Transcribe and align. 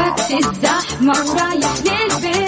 وقت 0.00 0.30
الزحمة 0.30 1.12
ورايح 1.12 1.74
للبيت. 1.84 2.43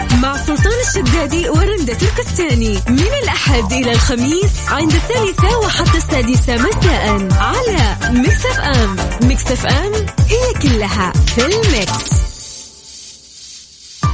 مع 0.00 0.36
سلطان 0.36 0.72
الشدادي 0.88 1.48
ورندا 1.48 1.94
تركستاني. 1.94 2.82
من 2.88 3.10
الأحد 3.22 3.72
إلى 3.72 3.92
الخميس 3.92 4.52
عند 4.68 4.92
الثالثة 4.94 5.58
وحتى 5.58 5.98
السادسة 5.98 6.56
مساء 6.56 7.28
على 7.32 7.96
Mix 8.10 8.46
FM 8.46 8.96
Mix 9.28 9.46
FM 9.46 9.92
هي 10.28 10.54
كلها 10.62 11.12
في 11.12 11.46
ال 11.46 11.59
mix. 11.59 12.12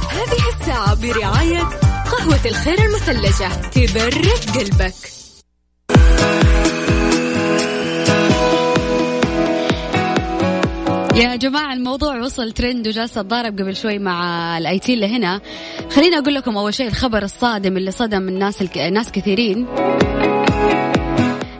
هذه 0.09 0.59
الساعة 0.61 0.93
برعاية 0.93 1.69
قهوة 2.11 2.39
الخير 2.45 2.85
المثلجة. 2.85 3.47
تبرد 3.71 4.57
قلبك. 4.57 5.18
يا 11.19 11.35
جماعة 11.35 11.73
الموضوع 11.73 12.19
وصل 12.19 12.51
ترند 12.51 12.87
وجالس 12.87 13.17
أتضارب 13.17 13.59
قبل 13.59 13.75
شوي 13.75 13.99
مع 13.99 14.57
الآي 14.57 14.79
تي 14.79 14.93
اللي 14.93 15.05
هنا. 15.05 15.41
خليني 15.89 16.17
أقول 16.17 16.35
لكم 16.35 16.57
أول 16.57 16.73
شيء 16.73 16.87
الخبر 16.87 17.23
الصادم 17.23 17.77
اللي 17.77 17.91
صدم 17.91 18.27
الناس 18.27 18.61
الك... 18.61 18.77
ناس 18.77 19.11
كثيرين. 19.11 19.67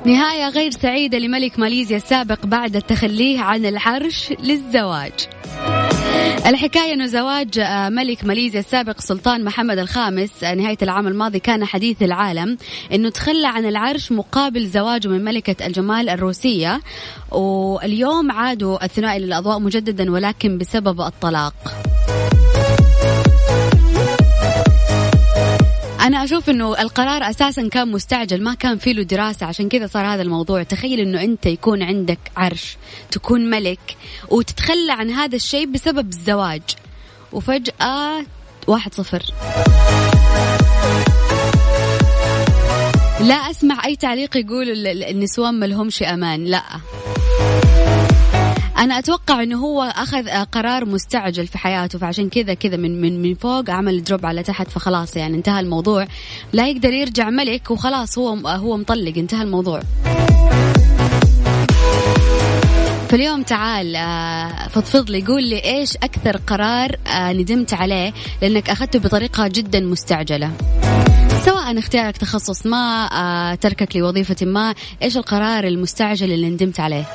نهاية 0.05 0.49
غير 0.49 0.71
سعيدة 0.71 1.17
لملك 1.17 1.59
ماليزيا 1.59 1.97
السابق 1.97 2.45
بعد 2.45 2.81
تخليه 2.81 3.39
عن 3.39 3.65
العرش 3.65 4.33
للزواج. 4.43 5.13
الحكاية 6.45 6.93
أنه 6.93 7.05
زواج 7.05 7.59
آه، 7.59 7.89
ملك 7.89 8.25
ماليزيا 8.25 8.59
السابق 8.59 8.99
سلطان 8.99 9.43
محمد 9.43 9.77
الخامس 9.77 10.43
آه، 10.43 10.55
نهاية 10.55 10.77
العام 10.81 11.07
الماضي 11.07 11.39
كان 11.39 11.65
حديث 11.65 12.03
العالم 12.03 12.57
أنه 12.93 13.09
تخلى 13.09 13.47
عن 13.47 13.65
العرش 13.65 14.11
مقابل 14.11 14.67
زواجه 14.67 15.07
من 15.07 15.23
ملكة 15.23 15.65
الجمال 15.65 16.09
الروسية. 16.09 16.81
واليوم 17.31 18.31
عادوا 18.31 18.85
الثنائي 18.85 19.19
للأضواء 19.19 19.59
مجددا 19.59 20.11
ولكن 20.11 20.57
بسبب 20.57 21.01
الطلاق. 21.01 21.53
أنا 26.09 26.23
أشوف 26.23 26.49
إنه 26.49 26.81
القرار 26.81 27.29
أساسا 27.29 27.67
كان 27.67 27.91
مستعجل 27.91 28.43
ما 28.43 28.53
كان 28.53 28.77
فيه 28.77 28.93
له 28.93 29.03
دراسة. 29.03 29.45
عشان 29.45 29.69
كذا 29.69 29.87
صار 29.87 30.05
هذا 30.05 30.21
الموضوع. 30.21 30.63
تخيل 30.63 30.99
إنه 30.99 31.21
أنت 31.23 31.45
يكون 31.45 31.83
عندك 31.83 32.19
عرش 32.37 32.77
تكون 33.11 33.49
ملك 33.49 33.79
وتتخلى 34.29 34.91
عن 34.91 35.09
هذا 35.09 35.35
الشيء 35.35 35.65
بسبب 35.65 36.09
الزواج. 36.09 36.61
وفجأة 37.33 38.25
واحد 38.67 38.93
صفر. 38.93 39.23
لا 43.19 43.35
أسمع 43.35 43.85
أي 43.85 43.95
تعليق 43.95 44.37
يقول 44.37 44.69
ال- 44.69 44.87
ال- 44.87 45.03
النسوان 45.03 45.59
ما 45.59 45.65
لهمش 45.65 46.03
أمان. 46.03 46.45
لا. 46.45 46.63
أنا 48.79 48.99
أتوقع 48.99 49.43
إنه 49.43 49.57
هو 49.57 49.81
آه، 49.81 50.43
قرار 50.43 50.85
مستعجل 50.85 51.47
في 51.47 51.57
حياته 51.57 51.99
فعشان 51.99 52.29
كذا 52.29 52.53
كذا 52.53 52.77
من 52.77 53.01
من 53.01 53.21
من 53.21 53.35
فوق 53.35 53.69
عمل 53.69 54.03
دروب 54.03 54.25
على 54.25 54.43
تحت 54.43 54.69
فخلاص 54.69 55.15
يعني 55.15 55.37
انتهى 55.37 55.59
الموضوع. 55.59 56.07
لا 56.53 56.67
يقدر 56.67 56.93
يرجع 56.93 57.29
ملك 57.29 57.71
وخلاص 57.71 58.17
هو 58.17 58.47
هو 58.47 58.77
مطلق 58.77 59.17
انتهى 59.17 59.41
الموضوع. 59.41 59.81
فاليوم 63.09 63.43
تعال 63.43 63.95
آه، 63.95 64.67
فضفض 64.67 65.09
لي 65.09 65.21
قول 65.21 65.43
لي 65.43 65.63
إيش 65.63 65.95
أكثر 65.95 66.37
قرار 66.37 66.95
آه، 67.07 67.33
ندمت 67.33 67.73
عليه؟ 67.73 68.13
لأنك 68.41 68.69
أخذته 68.69 68.99
بطريقة 68.99 69.47
جدا 69.47 69.79
مستعجلة. 69.79 70.51
سواء 71.45 71.79
اختيارك 71.79 72.17
تخصص 72.17 72.65
ما 72.65 73.09
آه، 73.11 73.55
تركك 73.55 73.95
لوظيفة 73.95 74.45
ما 74.45 74.75
إيش 75.01 75.17
القرار 75.17 75.63
المستعجل 75.63 76.31
اللي 76.31 76.49
ندمت 76.49 76.79
عليه؟ 76.79 77.05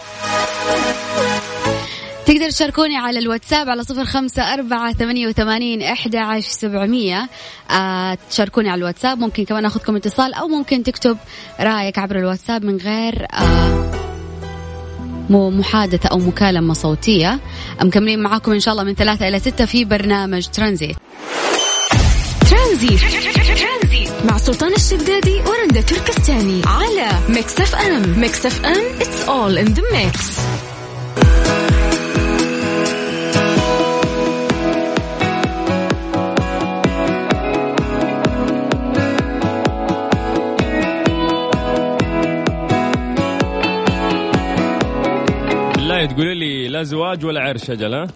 تقدر 2.26 2.50
تشاركوني 2.50 2.96
على 2.96 3.18
الواتساب 3.18 3.68
على 3.68 3.82
صفر 3.82 4.04
خمسة 4.04 4.54
أربعة 4.54 4.92
ثمانية 4.92 5.28
وثمانين 5.28 5.82
إحدى 5.82 6.18
عشر 6.18 6.50
سبعمية. 6.50 7.28
آه 7.70 8.18
تشاركوني 8.30 8.70
على 8.70 8.78
الواتساب. 8.78 9.18
ممكن 9.18 9.44
كمان 9.44 9.64
أخذكم 9.64 9.96
اتصال 9.96 10.34
أو 10.34 10.48
ممكن 10.48 10.82
تكتب 10.82 11.18
رأيك 11.60 11.98
عبر 11.98 12.18
الواتساب 12.18 12.64
من 12.64 12.76
غير 12.76 13.26
آه 13.32 13.90
محادثة 15.30 16.08
أو 16.08 16.18
مكالمة 16.18 16.74
صوتية. 16.74 17.40
مكملين 17.82 18.22
معاكم 18.22 18.52
إن 18.52 18.60
شاء 18.60 18.72
الله 18.72 18.84
من 18.84 18.94
ثلاثة 18.94 19.28
إلى 19.28 19.38
ستة 19.38 19.64
في 19.64 19.84
برنامج 19.84 20.46
ترانزيت. 20.46 20.96
ترانزيت. 22.50 23.00
مع 24.24 24.38
سلطان 24.38 24.72
الشدادي 24.72 25.40
ورندا 25.46 25.80
تركستاني 25.80 26.62
على 26.66 27.08
Mix 27.28 27.60
FM. 27.60 28.20
Mix 28.20 28.46
FM 28.46 28.98
it's 28.98 29.28
all 29.28 29.66
in 29.66 29.74
the 29.74 29.82
mix. 29.92 30.40
زواج 46.84 47.24
ولا 47.24 47.40
عرش 47.40 47.70
أجل 47.70 47.94
ها؟ 47.94 48.06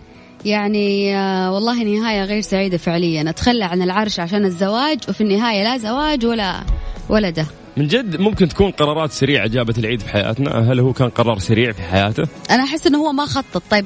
يعني 0.45 1.17
آه 1.17 1.53
والله 1.53 1.85
نهاية 1.85 2.25
غير 2.25 2.41
سعيدة 2.41 2.77
فعليا. 2.77 3.31
أتخلى 3.31 3.65
عن 3.65 3.83
العرش 3.83 4.21
عشان 4.21 4.45
الزواج 4.45 4.99
وفي 5.09 5.21
النهاية 5.21 5.63
لا 5.63 5.79
زواج 5.79 6.27
ولا 6.27 6.61
ولا 7.09 7.31
ده 7.31 7.47
من 7.77 7.87
جد 7.87 8.21
ممكن 8.21 8.49
تكون 8.49 8.71
قرارات 8.71 9.13
سريعة 9.13 9.47
جابت 9.47 9.79
العيد 9.79 10.01
في 10.01 10.09
حياتنا؟ 10.09 10.73
هل 10.73 10.81
هو 10.81 10.93
كان 10.93 11.09
قرار 11.09 11.39
سريع 11.39 11.73
في 11.73 11.83
حياته؟ 11.83 12.25
أنا 12.51 12.65
أحس 12.65 12.87
إنه 12.87 12.99
هو 12.99 13.13
ما 13.13 13.27
خطط. 13.27 13.63
طيب 13.71 13.85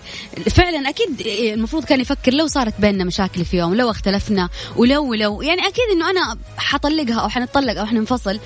فعلا 0.51 0.89
أكيد 0.89 1.27
المفروض 1.55 1.85
كان 1.85 2.01
يفكر 2.01 2.35
لو 2.35 2.47
صارت 2.47 2.81
بيننا 2.81 3.05
مشاكل 3.05 3.45
في 3.45 3.57
يوم 3.57 3.75
لو 3.75 3.91
اختلفنا 3.91 4.49
ولو 4.77 5.11
ولو. 5.11 5.43
يعني 5.43 5.61
أكيد 5.61 5.85
إنه 5.97 6.11
أنا 6.11 6.37
حطلقها 6.57 7.21
أو 7.21 7.29
حنطلق 7.29 7.81
أو 7.81 7.87
حننفصل 7.87 8.39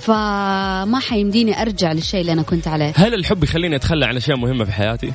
فما 0.00 0.98
حيمديني 1.08 1.62
أرجع 1.62 1.92
للشيء 1.92 2.20
اللي 2.20 2.32
أنا 2.32 2.42
كنت 2.42 2.68
عليه. 2.68 2.92
هل 2.96 3.14
الحب 3.14 3.44
يخليني 3.44 3.76
أتخلى 3.76 4.06
عن 4.06 4.16
أشياء 4.16 4.36
مهمة 4.36 4.64
في 4.64 4.72
حياتي؟ 4.72 5.12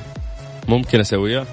ممكن 0.68 1.00
أسويها؟ 1.00 1.46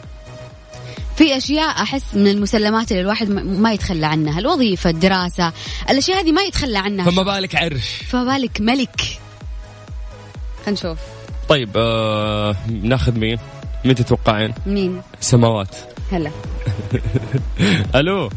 في 1.16 1.38
أشياء 1.38 1.70
أحس 1.70 2.16
من 2.16 2.28
المسلمات 2.28 2.92
اللي 2.92 3.02
الواحد 3.02 3.30
ما 3.30 3.74
يتخلى 3.74 4.06
عنها 4.06 4.40
الوظيفة 4.40 4.90
الدراسة 4.90 5.54
الأشياء 5.90 6.24
هذه 6.24 6.32
ما 6.32 6.42
يتخلى 6.42 6.78
عنها. 6.78 7.12
فما 7.12 7.24
بالك 7.24 7.56
عرش؟ 7.56 8.04
فما 8.08 8.24
بالك 8.24 8.62
ملك. 8.62 9.02
خلينا 10.66 10.72
نشوف. 10.80 11.00
طيب 11.50 11.70
آه 11.76 12.56
ناخذ 12.84 13.20
مين؟ 13.20 13.38
مين 13.86 13.96
تتوقعين؟ 13.96 14.54
مين؟ 14.66 15.02
سماوات. 15.20 15.76
هلا. 16.12 16.32
ألو. 18.00 18.30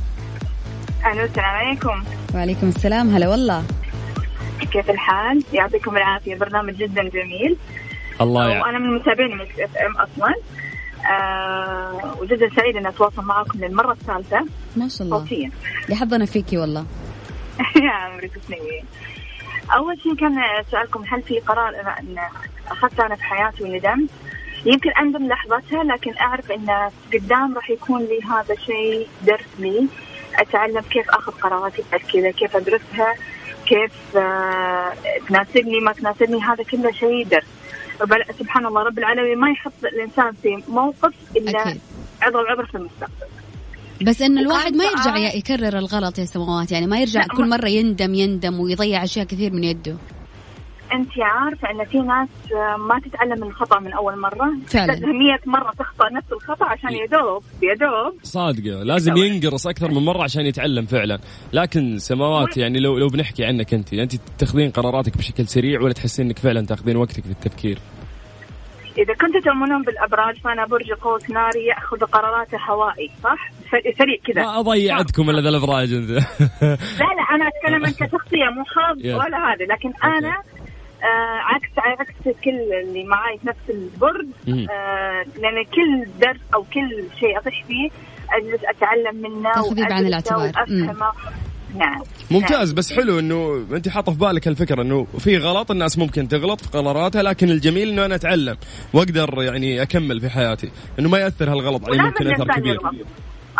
ألو 1.13 1.25
السلام 1.25 1.45
عليكم. 1.45 2.05
وعليكم 2.35 2.69
السلام. 2.69 3.15
هلا 3.15 3.29
والله. 3.29 3.65
كيف 4.73 4.91
الحال؟ 4.91 5.45
يعطيكم 5.53 5.97
العافية 5.97 6.35
برنامج 6.35 6.75
جدا 6.75 7.03
جميل. 7.03 7.57
الله 8.21 8.49
يعين 8.49 8.63
وأنا 8.63 8.79
من 8.79 8.95
متابعين 8.95 9.37
Mix 9.37 9.61
FM 9.61 9.97
أصلا. 9.97 10.35
آه 11.09 12.17
وجدا 12.21 12.49
سعيده 12.57 12.79
إني 12.79 12.89
أتواصل 12.89 13.23
معكم 13.23 13.59
للمرة 13.59 13.93
الثالثة. 13.93 14.47
ما 14.77 14.89
شاء 14.89 15.03
الله. 15.03 15.19
صوتيا. 15.19 15.51
يا 15.89 15.95
حظنا 15.95 16.25
فيكي 16.25 16.59
والله. 16.59 16.85
يا 17.85 17.91
عمري 17.91 18.29
تسلمي 18.29 18.85
أول 19.77 20.01
شيء 20.03 20.15
كان 20.15 20.35
سؤالكم 20.71 21.05
هل 21.09 21.23
في 21.23 21.41
قرار 21.41 21.75
اخذته 22.71 23.07
أنا 23.07 23.15
في 23.15 23.23
حياتي 23.23 23.65
وندمت؟ 23.65 24.11
يمكن 24.67 24.91
أندم 24.91 25.27
لحظتها 25.27 25.85
لكن 25.85 26.15
أعرف 26.21 26.53
إن 26.53 26.91
قدام 27.15 27.55
راح 27.55 27.71
يكون 27.71 28.03
لي 28.03 28.21
هذا 28.23 28.55
الشيء 28.55 29.09
درس 29.27 29.47
لي 29.59 29.89
أتعلم 30.39 30.81
كيف 30.81 31.11
آخذ 31.11 31.33
قراراتي 31.33 31.83
كذا 32.13 32.31
كيف 32.31 32.57
أدرسها 32.57 33.15
كيف 33.67 34.17
آه، 34.17 34.93
تناسبني 35.29 35.81
ما 35.81 35.93
تناسبني 35.93 36.43
هذا 36.43 36.63
كله 36.63 36.93
شيء 36.93 37.27
درس. 37.27 37.47
سبحان 38.39 38.67
الله 38.67 38.83
رب 38.83 38.99
العالمين 38.99 39.39
ما 39.39 39.51
يحط 39.51 39.73
الإنسان 39.85 40.33
في 40.43 40.63
موقف 40.69 41.15
إلا 41.37 41.63
أكيد. 41.63 41.81
عبره 42.23 42.43
بعبره 42.43 42.67
في 42.67 42.75
المستقبل 42.75 43.27
بس 44.03 44.23
انه 44.23 44.41
الواحد 44.41 44.77
ما 44.77 44.85
يرجع 44.85 45.17
يكرر 45.17 45.79
الغلط 45.79 46.19
يا 46.19 46.25
سماوات 46.25 46.73
يعني 46.73 46.87
ما 46.87 47.01
يرجع 47.01 47.27
كل 47.27 47.49
مرة 47.49 47.69
يندم 47.69 48.15
يندم 48.15 48.61
ويضيع 48.61 49.05
أشياء 49.05 49.27
كثير 49.27 49.53
من 49.53 49.65
يده 49.65 49.97
انت 50.99 51.11
عارفه 51.21 51.71
ان 51.71 51.85
في 51.85 51.99
ناس 51.99 52.29
آه، 52.55 52.77
ما 52.77 53.01
تتعلم 53.01 53.41
من 53.41 53.47
الخطأ 53.49 53.81
من 53.81 53.93
أول 53.93 54.21
مرة. 54.21 54.53
فعلاً. 54.67 54.95
تحتاج 54.95 55.05
100 55.05 55.39
مرة 55.47 55.73
تخطأ 55.79 56.09
نفس 56.13 56.33
الخطأ 56.33 56.65
عشان 56.67 56.93
يدوب 56.93 57.43
يدوب. 57.63 58.15
صادقة. 58.23 58.83
لازم 58.83 59.17
ينقرص 59.17 59.67
أكثر 59.67 59.91
من 59.91 60.05
مرة 60.05 60.23
عشان 60.23 60.47
يتعلم 60.47 60.87
فعلا. 60.87 61.19
لكن 61.53 61.99
سماوات 61.99 62.57
يعني 62.57 62.81
لو 62.81 62.99
لو 62.99 63.07
بنحكي 63.09 63.45
عنك 63.45 63.75
أنت 63.75 63.93
أنت 63.95 64.15
تاخذين 64.39 64.71
قراراتك 64.71 65.17
بشكل 65.19 65.47
سريع 65.47 65.81
ولا 65.81 65.93
تحسين 65.93 66.27
أنك 66.27 66.39
فعلا 66.39 66.67
تاخذين 66.67 66.97
وقتك 66.97 67.25
في 67.25 67.31
التفكير؟ 67.31 67.79
إذا 68.99 69.15
كنتوا 69.15 69.41
تؤمنون 69.41 69.83
بالأبراج 69.83 70.37
فأنا 70.45 70.67
برج 70.67 70.93
قوس 70.93 71.31
ناري 71.31 71.67
يأخذ 71.67 71.97
قراراته 71.99 72.59
هوائي 72.71 73.11
صح؟ 73.25 73.51
سريع 73.99 74.17
كذا. 74.27 74.43
ما 74.43 74.59
أضيع 74.61 74.95
عندكم 74.97 75.31
إلا 75.31 75.41
ذا 75.41 75.49
الأبراج 75.49 75.93
أنت. 75.93 76.11
لا 76.11 76.19
لا 77.19 77.25
أنا 77.35 77.49
أتكلم 77.49 77.87
عن 77.87 77.93
كشخصيه 77.93 78.45
مو 78.57 78.65
حظ 78.65 79.05
يا. 79.05 79.17
ولا 79.17 79.39
هذا. 79.39 79.65
لكن 79.65 79.93
أنا 80.05 80.37
آه 81.03 81.39
عكس 81.55 81.69
عكس 82.01 82.39
كل 82.45 82.51
اللي 82.83 83.05
معاي 83.05 83.39
في 83.39 83.47
نفس 83.49 83.71
البرج. 83.71 84.27
آه 84.49 85.25
لأن 85.41 85.65
كل 85.65 86.11
درس 86.21 86.41
أو 86.55 86.63
كل 86.63 87.05
شيء 87.21 87.39
اطيح 87.39 87.65
فيه 87.65 87.89
أجلس 88.31 88.61
أتعلم 88.65 89.17
منه 89.23 89.53
تاخذيه 89.53 89.85
بعين 89.85 90.07
الاعتبار. 90.07 90.39
وأفهمه. 90.57 91.13
نعم. 91.75 92.03
ممتاز 92.31 92.73
بس 92.73 92.93
حلو 92.93 93.19
إنه 93.19 93.67
أنت 93.73 93.89
حاطة 93.89 94.13
في 94.13 94.19
بالك 94.19 94.49
الفكرة 94.49 94.83
إنه 94.83 95.07
في 95.19 95.39
غلط 95.39 95.71
الناس 95.71 95.99
ممكن 95.99 96.29
تغلط 96.29 96.61
في 96.61 96.69
قراراتها 96.69 97.23
لكن 97.23 97.51
الجميل 97.51 97.89
إنه 97.89 98.05
أنا 98.05 98.15
أتعلم 98.15 98.57
وأقدر 98.93 99.43
يعني 99.43 99.83
أكمل 99.83 100.21
في 100.21 100.29
حياتي 100.31 100.71
إنه 100.99 101.09
ما 101.09 101.19
يأثر 101.19 101.51
هالغلط 101.51 101.89
علي 101.89 102.03
ممكن 102.03 102.27
أثر 102.27 102.45
كبير. 102.45 102.75
يغلط. 102.75 103.07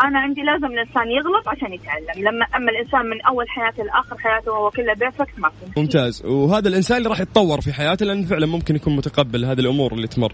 أنا 0.05 0.19
عندي 0.19 0.41
لازم 0.41 0.67
الإنسان 0.67 1.11
يغلط 1.11 1.49
عشان 1.49 1.73
يتعلم. 1.73 2.29
لما 2.29 2.47
أما 2.57 2.71
الإنسان 2.71 3.07
من 3.07 3.23
أول 3.23 3.49
حياته 3.49 3.85
لآخر 3.85 4.19
حياته 4.19 4.53
وهو 4.53 4.71
كله 4.71 4.95
بيرفكت 4.95 5.39
ما 5.39 5.49
في. 5.49 5.81
ممتاز. 5.81 6.27
وهذا 6.27 6.69
الإنسان 6.69 6.99
اللي 6.99 7.09
راح 7.09 7.21
يتطور 7.21 7.61
في 7.61 7.73
حياته 7.73 8.07
لأنه 8.07 8.27
فعلا 8.27 8.47
ممكن 8.47 8.77
يكون 8.77 8.97
متقبل 8.97 9.45
هذه 9.45 9.61
الأمور 9.61 9.93
اللي 9.93 10.07
تمر. 10.07 10.33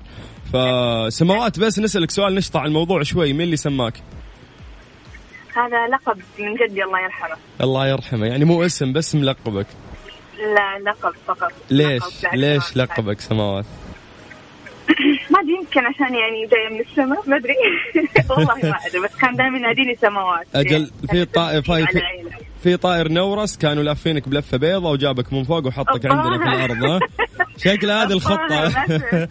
فسماوات 0.53 1.59
بس 1.59 1.79
نسألك 1.79 2.11
سؤال 2.11 2.35
نشطع 2.35 2.65
الموضوع 2.65 3.03
شوي. 3.03 3.33
مين 3.33 3.43
اللي 3.43 3.57
سماك؟ 3.57 3.95
هذا 5.57 5.87
لقب 5.87 6.19
من 6.39 6.55
جدي 6.55 6.85
الله 6.85 7.01
يرحمه. 7.01 7.37
الله 7.61 7.89
يرحمه. 7.89 8.27
يعني 8.27 8.45
مو 8.45 8.65
اسم 8.65 8.93
بس 8.93 9.15
ملقبك. 9.15 9.67
لا 10.39 10.91
لقب 10.91 11.13
فقط. 11.27 11.53
ليش؟ 11.71 12.03
لقب 12.25 12.35
ليش 12.35 12.77
لقبك 12.77 13.21
سماوات؟ 13.21 13.65
ما 15.31 15.41
أدري 15.41 15.53
يمكن 15.61 15.81
عشان 15.81 16.15
يعني 16.15 16.47
جاية 16.47 16.69
من 16.69 16.81
السماء 16.81 17.23
ما 17.31 17.37
أدري. 17.37 17.55
والله 18.31 18.55
ما 18.55 18.77
أدري 18.87 19.01
بس 19.05 19.17
كان 19.21 19.37
دائما 19.37 19.59
يناديني 19.59 19.97
سماوات. 19.97 20.47
أجل، 20.55 20.73
يعني 20.73 20.87
في 21.11 21.25
طائر- 21.25 21.63
في- 22.63 22.77
طائر 22.77 23.09
نورس 23.13 23.57
كانوا 23.57 23.83
لافينك 23.83 24.29
بلفه 24.29 24.57
بيضة 24.57 24.91
وجابك 24.91 25.33
من 25.33 25.45
فوق 25.45 25.67
وحطك. 25.67 26.07
عندنا 26.07 26.39
في 26.39 26.57
الأرض 26.57 26.85
ها؟ 26.85 27.01
شكل 27.65 27.91
هذه 27.91 28.13
الخطة. 28.13 28.73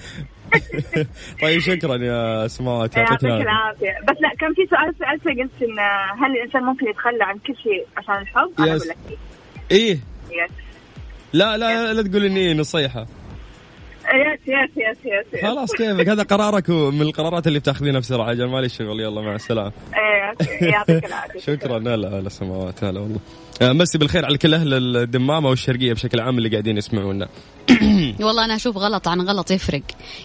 طيب 1.41 1.59
شكرا 1.59 1.95
يا 1.95 2.47
سماوات 2.47 2.97
يعطيك 2.97 3.23
العافية. 3.23 3.97
بس 4.07 4.17
لا 4.21 4.29
كان 4.39 4.53
في 4.53 4.61
سؤال 4.69 4.95
سالته 4.99 5.41
قلت 5.44 5.61
إن 5.61 5.79
هل 6.23 6.31
الإنسان 6.38 6.63
ممكن 6.63 6.88
يتخلى 6.89 7.23
عن 7.23 7.38
كل 7.38 7.56
شيء 7.63 7.85
عشان 7.97 8.15
الحب؟ 8.21 8.51
أنا. 8.59 8.67
أقول 8.75 8.88
لك. 8.88 8.97
إيه. 9.71 9.94
yes 10.31 10.51
لا 11.33 11.57
لا 11.57 11.94
لا 11.94 12.01
تقول 12.01 12.25
إني 12.25 12.39
إيه 12.39 12.53
نصيحة. 12.53 13.06
yes 14.13 14.39
yes 14.47 14.69
yes 14.77 14.97
yes 15.06 15.33
yes 15.33 15.41
خلاص 15.42 15.71
كيفك؟ 15.71 16.10
هذا 16.10 16.24
قرارك 16.24 16.69
من 16.69 17.01
القرارات 17.01 17.48
اللي 17.48 17.60
بتاخذينها 17.60 18.00
بسرعة. 18.00 18.31
أجل 18.31 18.45
مالي 18.45 18.69
شغل. 18.69 19.00
يلا 19.00 19.21
مع 19.21 19.36
السلامة. 19.36 19.71
إيه، 19.94 20.30
okay. 20.30 20.65
يعطيك 20.65 21.06
العافية. 21.06 21.39
شكرا. 21.54 21.80
لا 21.80 21.95
لا 21.95 22.30
سماوات 22.30 22.83
هلا 22.83 23.00
والله. 23.00 23.19
آه، 23.62 23.74
مسي 23.74 23.98
بالخير 23.98 24.25
على 24.25 24.38
كل 24.38 24.54
أهل 24.54 24.98
الدمامة 24.98 25.50
والشرقية 25.50 25.94
بشكل 25.94 26.19
عام 26.19 26.38
اللي 26.38 26.50
قاعدين 26.50 26.77
يسمعونا. 26.77 27.27
والله 28.25 28.45
أنا 28.45 28.56
أشوف 28.56 28.77
غلط 28.77 29.07
عن 29.07 29.21
غلط 29.21 29.51
يفرق. 29.51 29.81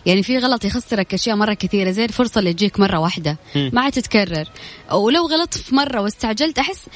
يعني 0.06 0.22
في 0.22 0.38
غلط 0.38 0.64
يخسرك 0.64 1.14
أشياء 1.14 1.36
مرة 1.36 1.54
كثيرة 1.54 1.90
زي 1.90 2.04
الفرصه 2.04 2.38
اللي 2.38 2.52
تجيك 2.52 2.80
مرة 2.80 2.98
واحدة. 2.98 3.36
ما 3.72 3.90
تتكرر. 3.90 4.48
ولو 4.92 5.26
غلطت 5.26 5.58
في 5.58 5.74
مرة 5.74 6.00
واستعجلت 6.00 6.58
أحس 6.58 6.86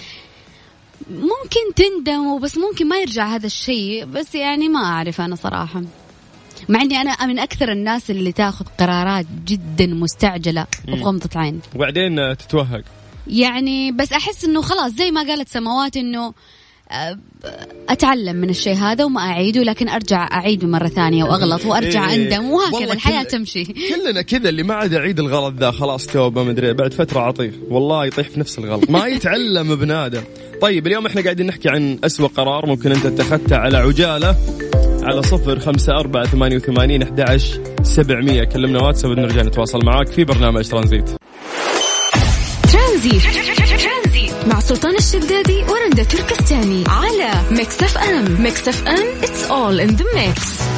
ممكن 1.11 1.75
تندم 1.77 2.27
وبس 2.27 2.59
ممكن 2.59 2.88
ما 2.88 2.97
يرجع 2.97 3.27
هذا 3.27 3.47
الشيء. 3.47 4.05
بس 4.05 4.35
يعني 4.35 4.69
ما 4.69 4.81
أعرف 4.81 5.21
أنا 5.21 5.35
صراحة. 5.35 5.83
مع 6.69 6.82
إني 6.82 6.97
أنا 6.97 7.26
من 7.26 7.38
أكثر 7.38 7.73
الناس 7.73 8.11
اللي 8.11 8.32
تأخذ 8.32 8.64
قرارات 8.81 9.26
جدا 9.47 9.87
مستعجلة 9.87 10.67
وبغمضه 10.88 11.31
عين 11.37 11.61
وبعدين 11.75 12.37
تتوهق. 12.37 12.82
يعني 13.26 13.93
بس 13.93 14.12
أحس 14.12 14.44
إنه 14.44 14.62
خلاص 14.62 14.93
زي 14.93 15.11
ما 15.11 15.20
قالت 15.23 15.49
سماوات 15.49 15.97
إنه 15.97 16.35
آه، 16.91 17.19
أتعلم 17.88 18.37
من 18.37 18.50
الشيء 18.50 18.75
هذا 18.75 19.05
وما 19.05 19.20
أعيده 19.20 19.62
لكن 19.62 19.88
أرجع 19.88 20.29
أعيده 20.32 20.69
مرة 20.69 20.88
ثانية 20.88 21.25
وأغلط 21.25 21.64
وأرجع 21.67 22.11
إيه. 22.11 22.14
أندم 22.25 22.50
وهكذا 22.50 22.93
الحياة 22.93 23.23
كل- 23.23 23.29
تمشي. 23.29 23.64
كلنا 23.64 24.23
كذا 24.23 24.49
اللي 24.49 24.62
ما 24.62 24.75
عاد 24.75 24.93
يعيد 24.93 25.20
الغلط 25.20 25.55
ذا 25.59 25.70
خلاص 25.70 26.06
توبة 26.06 26.44
مدري 26.44 26.73
بعد 26.73 26.94
فترة 26.94 27.20
عطيه 27.20 27.53
والله 27.69 28.06
يطيح 28.06 28.29
في 28.29 28.41
نفس 28.41 28.59
الغلط. 28.59 28.91
ما 28.91 29.06
يتعلم 29.06 29.73
ابن 29.73 29.91
آدم. 29.91 30.23
طيب 30.62 30.87
اليوم 30.87 31.06
إحنا 31.06 31.20
قاعدين 31.23 31.47
نحكي 31.47 31.69
عن 31.69 31.99
أسوأ 32.05 32.29
قرار 32.29 32.67
ممكن 32.67 32.93
أنت 32.93 33.06
اتخذته 33.06 33.56
على 33.56 33.79
عجالة. 33.79 34.37
على 35.02 35.22
صفر 35.22 35.58
خمسة 35.58 35.93
أربعة 35.93 36.26
ثمانية 36.26 36.56
وثمانين 36.56 37.02
أحد 37.02 37.40
سبعمية. 37.82 38.44
كلمنا 38.44 38.82
واتساب 38.82 39.10
نرجع 39.10 39.43
نتواصل 39.43 39.84
معاك 39.84 40.08
في 40.08 40.25
برنامج 40.25 40.69
ترانزيت. 40.69 41.10
ترانزيت. 42.72 43.22
مع 44.46 44.60
سلطان 44.60 44.96
الشدادي 44.96 45.64
ورندا 45.64 46.02
تركستاني 46.02 46.84
على 46.88 47.31
Mix 47.50 47.82
FM. 47.82 48.43
Mix 48.43 48.69
FM 48.69 49.20
it's 49.22 49.50
all 49.50 49.88
in 49.88 49.96
the 49.96 50.04
mix. 50.04 50.72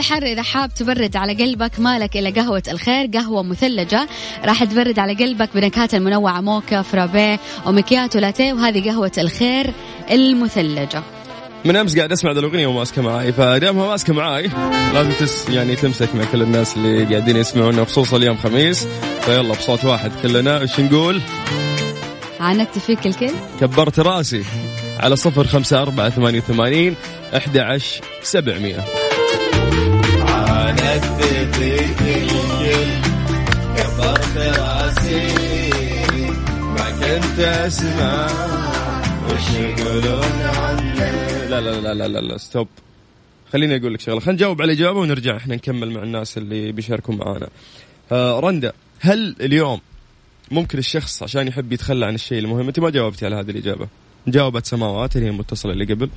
الحر. 0.00 0.22
إذا 0.22 0.42
حاب 0.42 0.74
تبرد 0.74 1.16
على 1.16 1.34
قلبك 1.34 1.80
مالك 1.80 2.16
إلا 2.16 2.30
قهوة 2.30 2.62
الخير 2.68 3.06
قهوة 3.14 3.42
مثلجة 3.42 4.08
راح 4.44 4.64
تبرد 4.64 4.98
على 4.98 5.14
قلبك 5.14 5.48
بنكهات 5.54 5.94
المنوعة 5.94 6.40
موكا 6.40 6.82
فرابيه 6.82 7.40
ومكياتو 7.66 8.18
لاتيه 8.18 8.52
وهذه 8.52 8.90
قهوة 8.90 9.12
الخير 9.18 9.70
المثلجة. 10.10 11.02
من 11.64 11.76
أمس 11.76 11.96
قاعد 11.96 12.12
أسمع 12.12 12.30
الأغنية 12.30 12.66
وماسكه 12.66 13.02
معاي. 13.02 13.32
فدامها 13.32 13.86
ماسكه 13.86 14.12
معاي 14.12 14.50
لازم 14.94 15.12
تس 15.12 15.48
يعني 15.48 15.76
تمسك 15.76 16.14
مع 16.14 16.24
كل 16.24 16.42
الناس 16.42 16.76
اللي 16.76 17.04
قاعدين 17.04 17.36
يسمعونا 17.36 17.84
خصوصا 17.84 18.16
اليوم 18.16 18.36
خميس. 18.36 18.86
فيلا 19.20 19.54
بصوت 19.54 19.84
واحد 19.84 20.12
كلنا 20.22 20.60
إيش 20.60 20.80
نقول؟ 20.80 21.20
عاندت 22.40 22.78
فيك 22.78 23.06
الكل؟ 23.06 23.30
كبرت 23.60 24.00
راسي 24.00 24.44
على 25.00 25.16
صفر 25.16 25.46
خمسة 25.46 25.82
أربعة 25.82 26.10
ثمانية 26.10 26.38
وثمانين 26.38 26.94
أحد 27.36 27.58
عشر 27.58 28.00
سبعمية. 28.22 28.84
أسمع. 37.40 38.26
وش 39.30 39.50
يقولون 39.50 40.40
عني 40.42 41.00
لا 41.50 41.60
لا 41.60 41.80
لا 41.80 41.94
لا 41.94 42.08
لا, 42.08 42.18
لا 42.18 42.38
ستوب. 42.38 42.68
خليني 43.52 43.76
أقول 43.76 43.94
لك 43.94 44.00
شغلة. 44.00 44.20
خلينا 44.20 44.32
نجاوب 44.32 44.62
على 44.62 44.72
الإجابة 44.72 44.98
ونرجع 44.98 45.36
إحنا 45.36 45.54
نكمل 45.54 45.90
مع 45.90 46.02
الناس 46.02 46.38
اللي 46.38 46.72
بيشاركوا 46.72 47.14
معانا. 47.14 47.48
آه 48.12 48.40
رندا 48.40 48.72
هل 49.00 49.36
اليوم 49.40 49.80
ممكن 50.50 50.78
الشخص 50.78 51.22
عشان 51.22 51.48
يحب 51.48 51.72
يتخلى 51.72 52.06
عن 52.06 52.14
الشيء 52.14 52.38
المهم؟ 52.38 52.66
أنت 52.66 52.80
ما 52.80 52.90
جاوبتي 52.90 53.26
على 53.26 53.36
هذه 53.36 53.50
الإجابة. 53.50 53.88
جاوبت 54.26 54.66
سماوات 54.66 55.16
اللي 55.16 55.26
هي 55.26 55.30
المتصله 55.30 55.72
اللي 55.72 55.84
قبل. 55.84 56.10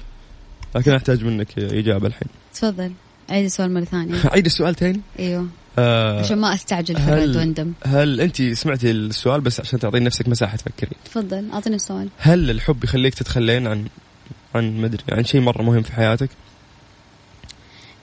لكن 0.75 0.91
أحتاج 0.91 1.23
منك 1.23 1.59
إجابة 1.59 2.07
الحين. 2.07 2.27
تفضل. 2.53 2.91
عيد 3.29 3.45
السؤال 3.45 3.73
مرة 3.73 3.83
ثانية. 3.83 4.21
عيد 4.33 4.45
السؤال 4.45 4.75
تاني؟ 4.75 5.01
أيوه. 5.19 5.47
آه 5.79 6.19
عشان 6.19 6.37
ما 6.37 6.53
أستعجل 6.53 6.95
في 6.95 7.01
الرد 7.09 7.35
واندم 7.35 7.73
هل 7.85 8.21
أنت 8.21 8.41
سمعتي 8.41 8.91
السؤال 8.91 9.41
بس 9.41 9.59
عشان 9.59 9.79
تعطين 9.79 10.03
نفسك 10.03 10.27
مساحة 10.29 10.57
تفكري 10.57 10.91
تفضل 11.05 11.49
أعطيني 11.53 11.75
السؤال. 11.75 12.09
هل 12.17 12.49
الحب 12.49 12.83
يخليك 12.83 13.13
تتخلين 13.13 13.67
عن 13.67 13.85
عن 14.55 14.77
مدري 14.81 15.03
عن 15.11 15.23
شيء 15.23 15.41
مرة 15.41 15.61
مهم 15.61 15.81
في 15.81 15.91
حياتك؟ 15.93 16.29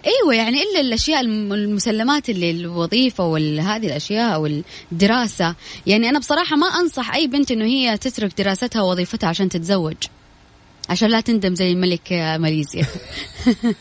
إيوه 0.07 0.35
يعني 0.35 0.57
إلا 0.63 0.81
الأشياء 0.81 1.21
الم- 1.21 1.53
المسلمات 1.53 2.31
اللي 2.31 2.51
الوظيفة 2.51 3.25
وهذه 3.27 3.87
الأشياء 3.87 4.35
أو 4.35 4.49
الدراسة. 4.93 5.55
يعني 5.87 6.09
أنا 6.09 6.19
بصراحة 6.19 6.57
ما 6.57 6.67
أنصح 6.67 7.15
أي 7.15 7.27
بنت 7.27 7.51
إنه 7.51 7.65
هي 7.65 7.99
تترك 7.99 8.39
دراستها 8.39 8.83
ووظيفتها 8.83 9.29
عشان 9.29 9.49
تتزوج. 9.49 9.95
عشان 10.89 11.11
لا 11.11 11.21
تندم 11.21 11.55
زي 11.55 11.73
الملك 11.73 12.13
ماليزيا. 12.13 12.87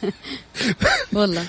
والله. 1.13 1.45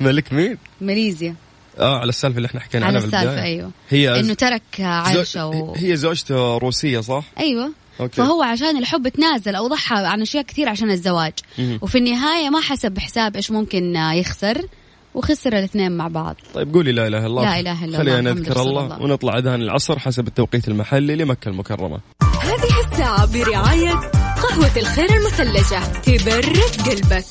ملك 0.00 0.32
مين؟ 0.32 0.58
ماليزيا. 0.80 1.34
آه 1.78 1.98
على 1.98 2.08
السالفة 2.08 2.36
اللي 2.36 2.46
إحنا 2.46 2.60
حكينا 2.60 2.86
على 2.86 2.96
عنها 2.96 3.00
بالبداية. 3.00 3.22
السالفة 3.22 3.42
أيوه. 3.42 3.70
هي 3.90 4.20
إنه 4.20 4.34
ترك 4.34 4.62
عائشه 4.80 5.24
زو... 5.24 5.50
و... 5.50 5.74
هي 5.76 5.96
زوجته 5.96 6.58
روسية 6.58 7.00
صح؟ 7.00 7.24
أيوه. 7.38 7.70
أوكي. 8.00 8.16
فهو 8.16 8.42
عشان 8.42 8.76
الحب 8.76 9.08
تنازل 9.08 9.54
أو 9.54 9.68
ضحى 9.68 9.94
عن 9.96 10.22
أشياء 10.22 10.42
كثير 10.42 10.68
عشان 10.68 10.90
الزواج. 10.90 11.32
وفي 11.80 11.98
النهاية 11.98 12.50
ما 12.50 12.60
حسب 12.60 12.92
بحساب 12.92 13.36
إيش 13.36 13.50
ممكن 13.50 13.96
يخسر 13.96 14.66
وخسر 15.14 15.58
الاثنين 15.58 15.92
مع 15.92 16.08
بعض. 16.08 16.36
طيب 16.54 16.74
قولي 16.74 16.92
لا 16.92 17.06
إله 17.06 17.18
إلا 17.18 17.26
الله. 17.26 17.42
لا 17.42 17.60
إله 17.60 17.84
إلا 17.84 17.98
خلينا 17.98 18.18
الله، 18.18 18.32
محمد 18.32 18.46
نذكر 18.46 18.62
الله, 18.62 18.84
الله. 18.84 19.02
ونطلع 19.02 19.38
أذان 19.38 19.62
العصر 19.62 19.98
حسب 19.98 20.26
التوقيت 20.26 20.68
المحلي 20.68 21.16
لمكة 21.16 21.48
المكرمة. 21.48 22.00
هذه 22.40 22.92
الساعة 22.92 23.32
برعاية 23.32 24.23
قهوة 24.44 24.70
الخير 24.76 25.10
المثلجة 25.16 25.80
تبرد 26.02 26.88
قلبك. 26.88 27.24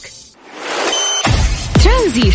ترانزيت. 1.83 2.33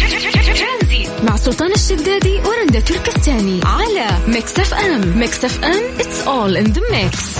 مع 1.22 1.36
سلطان 1.36 1.72
الشدادي 1.72 2.40
ورندا 2.40 2.80
تركستاني 2.80 3.60
على 3.64 4.06
Mix 4.26 4.58
FM. 4.58 5.18
Mix 5.18 5.44
FM 5.44 5.98
it's 5.98 6.26
all 6.26 6.64
in 6.64 6.72
the 6.72 6.82
mix. 6.92 7.38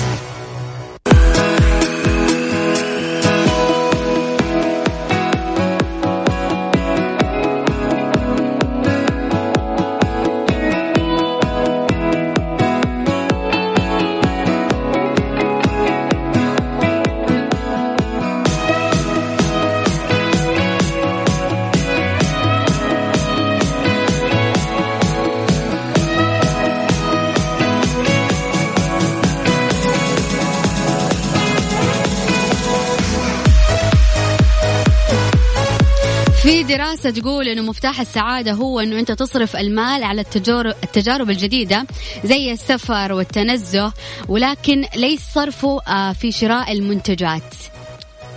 في 36.49 36.62
دراسة 36.62 37.11
تقول 37.11 37.49
إنه 37.49 37.62
مفتاح 37.62 38.00
السعادة 38.00 38.52
هو 38.52 38.81
إنه 38.81 38.99
أنت 38.99 39.12
تصرف 39.12 39.57
المال 39.57 40.05
على 40.05 40.21
التجارب 40.21 40.75
التجارب 40.85 41.31
الجديدة 41.31 41.87
زي 42.25 42.52
السفر 42.52 43.12
والتنزه 43.12 43.93
ولكن 44.28 44.85
ليس 44.97 45.21
صرفه 45.35 45.81
آه، 45.88 46.12
في 46.12 46.33
شراء 46.33 46.73
المنتجات. 46.73 47.55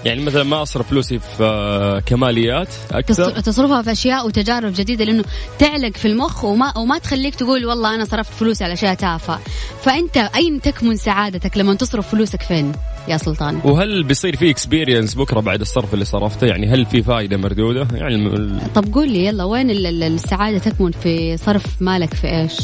يعني 0.05 0.21
مثلا 0.21 0.43
ما 0.43 0.61
أصرف 0.61 0.89
فلوسي 0.89 1.19
في 1.19 1.43
آه، 1.43 1.99
كماليات؟ 1.99 2.67
أكثر؟ 2.91 3.39
تصرفها 3.39 3.81
في 3.81 3.91
أشياء 3.91 4.27
وتجارب 4.27 4.73
جديدة 4.73 5.05
لأنه 5.05 5.23
تعلق 5.59 5.97
في 5.97 6.07
المخ 6.07 6.43
وما 6.43 6.77
وما 6.77 6.97
تخليك 6.97 7.35
تقول 7.35 7.65
والله 7.65 7.95
أنا 7.95 8.05
صرفت 8.05 8.33
فلوسي 8.33 8.63
على 8.63 8.73
أشياء 8.73 8.93
تافهة. 8.93 9.39
فأنت 9.81 10.17
أين 10.17 10.61
تكمن 10.61 10.95
سعادتك 10.95 11.57
لما 11.57 11.73
تصرف 11.73 12.11
فلوسك 12.11 12.41
فين؟ 12.41 12.71
يا 13.07 13.17
سلطان. 13.17 13.61
وهل 13.63 14.03
بيصير 14.03 14.35
في 14.35 14.49
experience 14.49 15.15
بكرة 15.15 15.39
بعد 15.39 15.61
الصرف 15.61 15.93
اللي 15.93 16.05
صرفته؟ 16.05 16.47
يعني 16.47 16.67
هل 16.67 16.85
في 16.85 17.03
فائده 17.03 17.37
مردودة؟ 17.37 17.87
يعني 17.93 18.15
الم- 18.15 18.61
طب 18.75 18.93
قول 18.93 19.09
لي 19.09 19.25
يلا 19.25 19.43
وين 19.43 19.69
ال- 19.69 19.85
ال- 19.85 20.03
السعادة 20.03 20.57
تكمن 20.57 20.91
في 20.91 21.37
صرف 21.37 21.81
مالك؟ 21.81 22.13
في 22.13 22.27
إيش؟ 22.27 22.57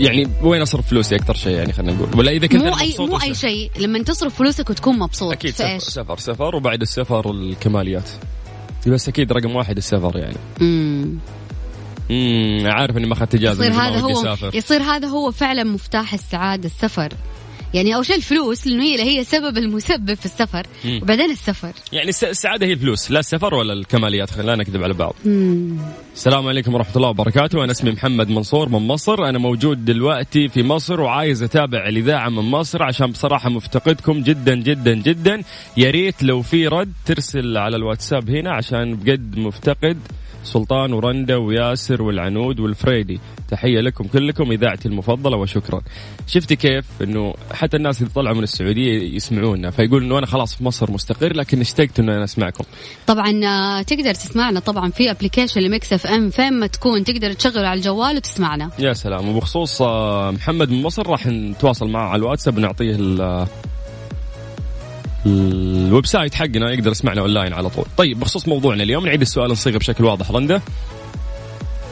يعني 0.00 0.28
وين 0.42 0.62
أصرف 0.62 0.86
فلوسي؟ 0.88 1.16
أكثر 1.16 1.34
شيء 1.34 1.52
يعني 1.56 1.72
خلينا 1.72 1.92
نقول. 1.92 2.18
ولا 2.18 2.30
إذا 2.30 2.46
كنت 2.46 2.62
مو 2.62 2.78
اي 2.80 2.94
مو 2.98 3.20
أي 3.20 3.34
شيء. 3.34 3.70
لما 3.80 4.02
تصرف 4.02 4.34
فلوسك 4.34 4.70
وتكون 4.70 4.98
مبسوط. 4.98 5.32
أكيد 5.32 5.50
في 5.54 5.78
سفر, 5.78 5.78
سفر 5.78 6.18
سفر 6.18 6.56
وبعد 6.56 6.82
السفر 6.82 7.30
الكماليات. 7.30 8.10
بس 8.86 9.08
أكيد 9.08 9.32
رقم 9.32 9.56
واحد 9.56 9.76
السفر 9.76 10.18
يعني. 10.18 10.36
امم 10.60 11.18
امم 12.10 12.66
عارف 12.66 12.96
إني 12.96 13.06
ما 13.06 13.12
أخذت 13.12 13.34
إجازة 13.34 13.64
يصير 13.66 13.80
هذا 13.80 13.98
هو 14.00 14.12
أسافر. 14.12 14.50
يصير 14.54 14.82
هذا 14.82 15.08
هو 15.08 15.30
فعلا 15.30 15.64
مفتاح 15.64 16.14
السعادة 16.14 16.66
السفر. 16.66 17.12
يعني 17.74 17.94
أول 17.94 18.06
شيء 18.06 18.16
الفلوس 18.16 18.66
لأنه 18.66 18.82
هي 18.82 19.02
هي 19.02 19.20
السبب 19.20 19.58
المسبب 19.58 20.14
في 20.14 20.24
السفر 20.26 20.66
مم. 20.84 21.00
وبعدين 21.02 21.30
السفر. 21.30 21.72
يعني 21.92 22.08
الس- 22.08 22.24
السعادة 22.24 22.66
هي 22.66 22.72
الفلوس 22.72 23.10
لا 23.10 23.20
السفر 23.20 23.54
ولا 23.54 23.72
الكماليات 23.72 24.30
خلينا 24.30 24.50
لا 24.50 24.56
نكذب 24.56 24.82
على 24.84 24.94
بعض. 24.94 25.14
مم. 25.24 25.76
السلام 26.14 26.48
عليكم 26.48 26.74
ورحمة 26.74 26.96
الله 26.96 27.08
وبركاته. 27.08 27.64
أنا 27.64 27.72
اسمي 27.72 27.90
محمد 27.92 28.28
منصور 28.28 28.68
من 28.68 28.78
مصر. 28.86 29.28
أنا 29.28 29.38
موجود 29.38 29.84
دلوقتي 29.84 30.48
في 30.48 30.62
مصر 30.62 31.00
وعايز 31.00 31.42
أتابع 31.42 31.88
الإذاعة 31.88 32.28
من 32.28 32.42
مصر 32.50 32.82
عشان 32.82 33.06
بصراحة 33.10 33.50
مفتقدكم 33.50 34.22
جدا 34.22 34.54
جدا 34.54 34.94
جدا. 34.94 35.42
يا 35.76 35.90
ريت 35.90 36.22
لو 36.22 36.42
في 36.42 36.66
رد 36.66 36.92
ترسل 37.06 37.56
على 37.56 37.76
الواتساب 37.76 38.30
هنا 38.30 38.50
عشان 38.52 38.94
بجد 38.96 39.38
مفتقد. 39.38 39.98
سلطان 40.44 40.92
ورندا 40.92 41.36
وياسر 41.36 42.02
والعنود 42.02 42.60
والفريدي 42.60 43.20
تحية 43.50 43.80
لكم 43.80 44.04
كلكم 44.04 44.52
إذاعتي 44.52 44.88
المفضلة 44.88 45.36
وشكرا. 45.36 45.82
شفتي 46.26 46.56
كيف؟ 46.56 46.84
أنه 47.02 47.34
حتى 47.64 47.76
الناس 47.76 47.98
اللي 48.02 48.12
طلعوا 48.14 48.36
من 48.36 48.42
السعودية 48.42 49.16
يسمعونا 49.16 49.70
فيقول 49.70 50.04
أنه 50.04 50.18
أنا 50.18 50.26
خلاص 50.26 50.54
في 50.54 50.64
مصر 50.64 50.90
مستقر 50.90 51.32
لكن 51.36 51.60
اشتقت 51.60 52.00
أنه 52.00 52.12
أنا 52.16 52.24
أسمعكم 52.24 52.64
طبعا 53.06 53.40
آه، 53.44 53.82
تقدر 53.82 54.14
تسمعنا 54.14 54.60
طبعا 54.60 54.90
في 54.90 55.10
application 55.10 55.60
ل 55.60 55.92
Mix 55.92 56.06
FM 56.06 56.30
فين 56.30 56.52
ما 56.52 56.66
تكون 56.66 57.04
تقدر 57.04 57.32
تشغله 57.32 57.68
على 57.68 57.78
الجوال 57.78 58.16
وتسمعنا 58.16 58.70
يا 58.78 58.92
سلام 58.92 59.28
وبخصوص 59.28 59.82
آه، 59.82 60.30
محمد 60.30 60.70
من 60.70 60.82
مصر 60.82 61.06
راح 61.06 61.26
نتواصل 61.26 61.88
معه 61.88 62.08
على 62.08 62.18
الواتساب 62.20 62.56
ونعطيه 62.56 62.96
ال- 62.98 63.46
ال 65.26 66.06
website 66.06 66.34
حقنا 66.34 66.70
يقدر 66.70 66.90
يسمعنا 66.90 67.20
أونلاين 67.20 67.52
على 67.52 67.68
طول. 67.70 67.84
طيب 67.96 68.20
بخصوص 68.20 68.48
موضوعنا 68.48 68.82
اليوم 68.82 69.06
نعيد 69.06 69.20
السؤال 69.20 69.50
نصيغه 69.50 69.78
بشكل 69.78 70.04
واضح 70.04 70.30
رندا. 70.30 70.60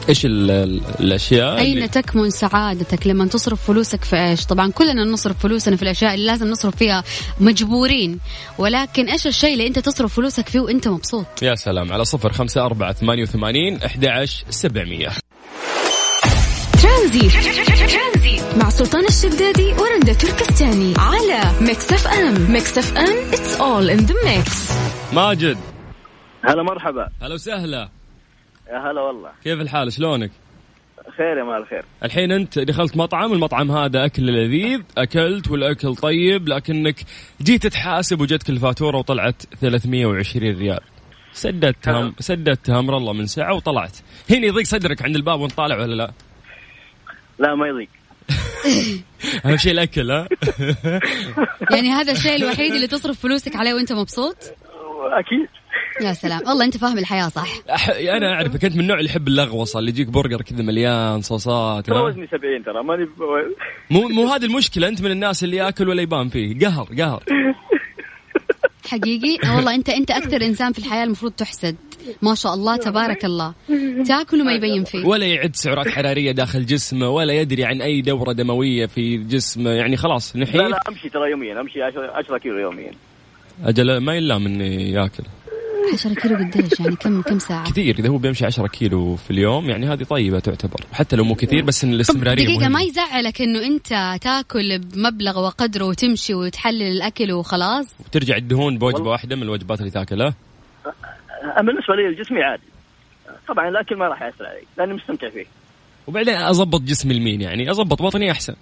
إيش 0.09 0.25
ال- 0.25 0.51
ال- 0.51 0.81
الأشياء 0.99 1.57
اين 1.57 1.73
اللي 1.77 1.87
تكمن 1.87 2.29
سعادتك 2.29 3.07
لما 3.07 3.25
تصرف 3.25 3.67
فلوسك 3.67 4.03
في 4.03 4.15
إيش؟ 4.15 4.45
طبعا 4.45 4.71
كلنا 4.71 5.03
نصرف 5.03 5.39
فلوسنا 5.39 5.75
في 5.75 5.83
الأشياء 5.83 6.13
اللي 6.13 6.25
لازم 6.25 6.47
نصرف 6.47 6.75
فيها 6.75 7.03
مجبورين. 7.39 8.19
ولكن 8.57 9.09
إيش 9.09 9.27
الشيء 9.27 9.53
اللي 9.53 9.67
أنت 9.67 9.79
تصرف 9.79 10.13
فلوسك 10.15 10.49
فيه 10.49 10.59
وأنت 10.59 10.87
مبسوط؟ 10.87 11.25
يا 11.43 11.55
سلام 11.55 11.91
على 11.93 12.05
صفر 12.05 12.33
خمسة 12.33 12.65
أربعة 12.65 12.93
ثمانية 12.93 13.21
وثمانين 13.23 13.81
أحد 13.83 14.05
عشر 14.05 14.43
سبعمية. 14.49 15.09
ترانزيت. 16.81 17.31
مع 18.57 18.69
سلطان 18.69 19.05
الشدادي 19.05 19.73
ورندا 19.73 20.13
تركستاني. 20.13 20.93
على 20.97 21.51
Mix 21.61 21.91
FM. 21.93 22.51
Mix 22.51 22.77
FM 22.77 23.31
it's 23.31 23.57
all 23.59 23.97
in 23.99 24.07
the 24.09 24.13
mix. 24.13 24.73
ماجد. 25.13 25.57
هلا 26.45 26.63
مرحبا. 26.63 27.07
هلا 27.21 27.33
وسهلا. 27.33 27.89
يا 28.69 28.91
هلا 28.91 29.01
والله. 29.01 29.31
كيف 29.43 29.61
الحال؟ 29.61 29.93
شلونك؟ 29.93 30.31
خير 31.17 31.37
يا 31.37 31.43
مال 31.43 31.67
خير. 31.67 31.85
الحين 32.03 32.31
انت 32.31 32.59
دخلت 32.59 32.97
مطعم 32.97 33.33
المطعم 33.33 33.71
هذا 33.71 34.05
أكل 34.05 34.23
لذيذ 34.23 34.81
أكلت 34.97 35.51
والأكل 35.51 35.95
طيب 35.95 36.47
لكنك 36.47 36.95
جيت 37.41 37.67
تحاسب 37.67 38.21
وجتك 38.21 38.49
الفاتورة 38.49 38.97
وطلعت 38.97 39.43
320 39.61 40.55
ريال. 40.57 40.79
سددتها. 41.33 42.13
سددتها 42.19 42.79
أمر 42.79 42.97
الله 42.97 43.13
من 43.13 43.25
ساعة 43.25 43.53
وطلعت. 43.53 43.97
هنا 44.29 44.45
يضيق 44.45 44.65
صدرك 44.65 45.01
عند 45.01 45.15
الباب 45.15 45.39
وانت 45.39 45.53
طالع 45.53 45.77
ولا 45.77 45.95
لا؟ 45.95 46.11
لا 47.39 47.55
ما 47.55 47.67
يضيق. 47.67 47.89
أهم 49.45 49.57
شيء 49.57 49.71
الأكل 49.71 50.11
ها؟ 50.11 50.27
يعني 51.75 51.89
هذا 51.89 52.11
الشيء 52.11 52.35
الوحيد 52.35 52.73
اللي 52.73 52.87
تصرف 52.87 53.19
فلوسك 53.19 53.55
عليه 53.55 53.73
وأنت 53.73 53.93
مبسوط؟ 53.93 54.37
أكيد. 55.11 55.49
يا 56.01 56.13
سلام. 56.13 56.41
والله 56.47 56.65
أنت 56.65 56.77
فاهم 56.77 56.97
الحياة 56.97 57.27
صح. 57.27 57.49
أح... 57.69 57.89
أنا 57.89 58.33
اعرفك 58.33 58.65
انت 58.65 58.75
من 58.75 58.81
النوع 58.81 58.97
اللي 58.97 59.09
يحب 59.09 59.27
اللغوصه 59.27 59.79
اللي 59.79 59.89
يجيك 59.89 60.07
برجر 60.07 60.41
كذا 60.41 60.61
مليان 60.63 61.21
صوصات 61.21 61.85
ترى؟ 61.85 61.99
وزني 61.99 62.27
70 62.27 62.63
ترى 62.65 62.83
ماني 62.83 63.07
مو 63.89 64.07
مو 64.07 64.27
هذه 64.27 64.45
المشكلة 64.45 64.87
أنت 64.87 65.01
من 65.01 65.11
الناس 65.11 65.43
اللي 65.43 65.57
يأكل 65.57 65.89
ولا 65.89 66.01
يبان 66.01 66.29
فيه. 66.29 66.59
قهر 66.59 66.87
قهر. 66.97 67.23
حقيقي؟ 68.87 69.55
والله 69.55 69.75
أنت 69.75 69.89
أنت 69.89 70.11
أكثر 70.11 70.41
إنسان 70.41 70.71
في 70.73 70.79
الحياة 70.79 71.03
المفروض 71.03 71.31
تحسد. 71.31 71.75
ما 72.21 72.35
شاء 72.35 72.53
الله 72.53 72.75
تبارك 72.77 73.25
الله. 73.25 73.53
تأكل 74.07 74.41
وما 74.41 74.53
يبين 74.53 74.83
فيه. 74.83 75.05
ولا 75.05 75.25
يعد 75.25 75.55
سعرات 75.55 75.87
حرارية 75.87 76.31
داخل 76.31 76.65
جسمه 76.65 77.09
ولا 77.09 77.33
يدري 77.33 77.65
عن 77.65 77.81
أي 77.81 78.01
دورة 78.01 78.33
دموية 78.33 78.85
في 78.85 79.17
جسمه. 79.17 79.69
يعني 79.69 79.97
خلاص 79.97 80.35
لا 80.35 80.43
نحيف. 80.43 80.55
لا 80.55 80.79
أمشي 80.89 81.09
ترى 81.09 81.31
يوميا 81.31 81.61
أمشي 81.61 81.81
10 81.81 82.11
10 82.11 82.37
كيلو 82.37 82.57
يوميا. 82.57 82.91
أجل 83.65 83.97
ما 83.97 84.15
يلام 84.15 84.45
إني 84.45 84.91
يأكل. 84.91 85.23
10 85.93 86.13
كيلو 86.13 86.35
قديش؟ 86.35 86.79
يعني 86.79 86.95
كم 86.95 87.21
كم 87.21 87.39
ساعة؟ 87.39 87.71
كثير 87.71 87.99
إذا 87.99 88.09
هو 88.09 88.17
بيمشي 88.17 88.45
10 88.45 88.67
كيلو 88.67 89.15
في 89.15 89.31
اليوم 89.31 89.69
يعني 89.69 89.87
هذه 89.87 90.03
طيبة 90.03 90.39
تعتبر. 90.39 90.79
حتى 90.93 91.15
لو 91.15 91.23
مو 91.23 91.35
كثير 91.35 91.63
بس 91.63 91.83
إن 91.83 91.93
الاستمرارية 91.93 92.43
دقيقة 92.43 92.59
مهمة. 92.59 92.69
ما 92.69 92.81
يزعلك 92.81 93.41
إنه 93.41 93.65
أنت 93.65 94.17
تاكل 94.21 94.79
بمبلغ 94.79 95.39
وقدره 95.45 95.85
وتمشي 95.85 96.33
وتحلل 96.33 96.81
الأكل 96.81 97.31
وخلاص؟ 97.31 97.95
وترجع 97.99 98.37
الدهون 98.37 98.77
بوجبة. 98.77 99.09
واحدة 99.09 99.35
من 99.35 99.43
الوجبات 99.43 99.79
اللي 99.79 99.91
تاكلها؟ 99.91 100.33
أما 101.43 101.71
بالنسبة 101.71 101.95
لي 101.95 102.09
لجسمي 102.09 102.43
عادي. 102.43 102.63
طبعا 103.47 103.69
الأكل 103.69 103.95
ما 103.95 104.07
راح 104.07 104.21
يأثر 104.21 104.45
علي 104.45 104.61
لأني 104.77 104.93
مستمتع 104.93 105.29
فيه. 105.29 105.45
وبعدين 106.07 106.35
أضبط 106.35 106.81
جسمي 106.81 107.13
لمين 107.13 107.41
يعني 107.41 107.71
أضبط 107.71 108.01
بطني 108.01 108.31
أحسن. 108.31 108.55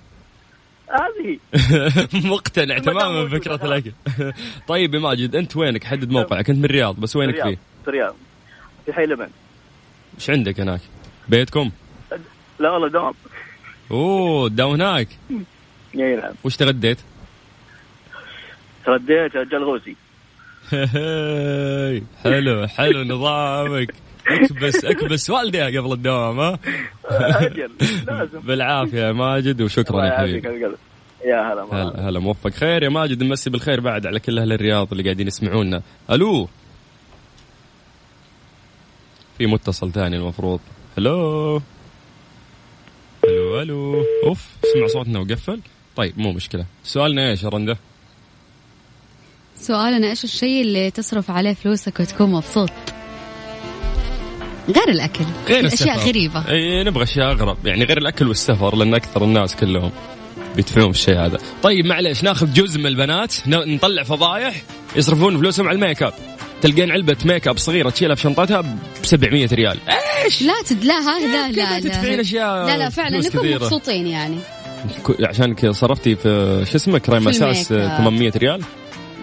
هذه. 0.91 1.39
مقتنع 2.31 2.77
تماما 2.77 3.23
بفكرة. 3.23 3.65
الأكل. 3.65 3.91
طيب 4.67 4.95
يا 4.95 4.99
ماجد 4.99 5.35
أنت 5.35 5.57
وينك؟ 5.57 5.83
حدد 5.83 6.11
موقعك. 6.11 6.49
أنت 6.49 6.59
من 6.59 6.65
الرياض 6.65 6.99
بس 6.99 7.15
وينك 7.15 7.43
فيه؟ 7.43 7.57
في 7.83 7.87
الرياض. 7.87 8.15
في 8.85 8.93
حي 8.93 9.05
لبن 9.05 9.27
إيش 10.19 10.29
عندك 10.29 10.59
هناك؟ 10.59 10.81
بيتكم؟ 11.29 11.71
لا 12.59 12.69
والله 12.69 12.87
دوام. 12.89 13.13
أوه 13.91 14.49
داو 14.49 14.73
هناك. 14.73 15.07
إي 15.95 16.15
نعم. 16.15 16.33
وش 16.43 16.55
تغديت؟ 16.55 16.97
ترديت 18.85 19.35
الجلغوزي 19.35 19.95
حلو 22.23 22.67
حلو 22.67 23.03
نظامك. 23.03 23.93
اكبس 24.33 24.85
اكبس 24.85 25.29
والديها 25.29 25.65
قبل 25.65 25.93
الدوام 25.93 26.39
ها؟ 26.39 26.59
أجل. 27.05 27.71
لازم. 28.07 28.39
بالعافية 28.39 28.99
يا 28.99 29.11
ماجد 29.11 29.61
وشكرا 29.61 30.05
يا 30.05 30.17
حبيبي. 30.17 30.47
يا 31.25 31.53
هلا 31.53 31.65
مرحبا. 31.65 31.81
هلا 31.81 32.09
هلا 32.09 32.19
موفق. 32.19 32.49
خير 32.49 32.83
يا 32.83 32.89
ماجد 32.89 33.23
نمسي 33.23 33.49
بالخير 33.49 33.79
بعد 33.79 34.05
على 34.05 34.19
كل 34.19 34.39
أهل 34.39 34.53
الرياض 34.53 34.87
اللي 34.91 35.03
قاعدين 35.03 35.27
يسمعونا. 35.27 35.81
ألو؟ 36.11 36.47
في 39.37 39.47
متصل 39.47 39.91
ثاني 39.91 40.17
المفروض. 40.17 40.59
ألو 40.97 41.61
ألو 43.23 43.61
ألو 43.61 44.05
أوف 44.25 44.47
اسمع 44.63 44.87
صوتنا 44.87 45.19
وقفل. 45.19 45.61
طيب 45.95 46.19
مو 46.19 46.31
مشكلة. 46.31 46.65
سؤالنا 46.83 47.29
إيش 47.29 47.43
يا 47.43 47.49
رنده 47.49 47.77
سؤالنا 49.55 50.09
إيش 50.09 50.23
الشيء 50.23 50.61
اللي 50.61 50.91
تصرف 50.91 51.31
عليه 51.31 51.53
فلوسك 51.53 51.99
وتكون 51.99 52.31
مبسوط؟ 52.31 52.69
غير 54.71 54.89
الأكل. 54.89 55.25
غير 55.47 55.67
أشياء. 55.67 55.97
غريبة. 55.97 56.49
إي 56.49 56.83
نبغى 56.83 57.03
أشياء 57.03 57.31
أغرب. 57.31 57.57
يعني 57.65 57.83
غير 57.83 57.97
الأكل 57.97 58.27
والسفر 58.27 58.75
لأن 58.75 58.93
أكثر 58.93 59.23
الناس 59.23 59.55
كلهم 59.55 59.91
بيدفعون 60.55 60.91
في 60.91 60.99
الشيء 60.99 61.17
هذا. 61.19 61.37
طيب 61.63 61.85
معليش 61.85 62.23
ناخذ 62.23 62.53
جزء 62.53 62.79
من 62.79 62.85
البنات 62.85 63.33
نطلع 63.47 64.03
فضايح 64.03 64.61
يصرفون 64.95 65.37
فلوسهم 65.37 65.67
على 65.67 65.75
الميك 65.75 66.03
أب. 66.03 66.13
تلقين 66.61 66.91
علبة 66.91 67.17
ميك 67.25 67.47
أب 67.47 67.57
صغيرة 67.57 67.89
تشيلها 67.89 68.15
في 68.15 68.21
شنطتها 68.21 68.61
ب 68.61 68.77
700 69.03 69.49
ريال. 69.53 69.77
إيش؟ 70.25 70.41
لا 70.41 70.53
تد... 70.65 70.83
لا 70.83 70.93
ها 70.93 71.19
لا 71.19 71.51
لا 71.51 72.21
أشياء 72.21 72.67
لا 72.67 72.77
لا 72.77 72.89
فعلا 72.89 73.19
نكون. 73.19 73.55
مبسوطين 73.55 74.07
يعني. 74.07 74.37
عشان 75.23 75.55
صرفتي 75.71 76.15
في 76.15 76.63
شو 76.71 76.77
اسمه 76.77 76.97
كريم 76.97 77.27
أساس 77.27 77.71
الميك 77.71 77.91
أب. 77.91 77.97
800 77.97 78.31
ريال؟ 78.37 78.61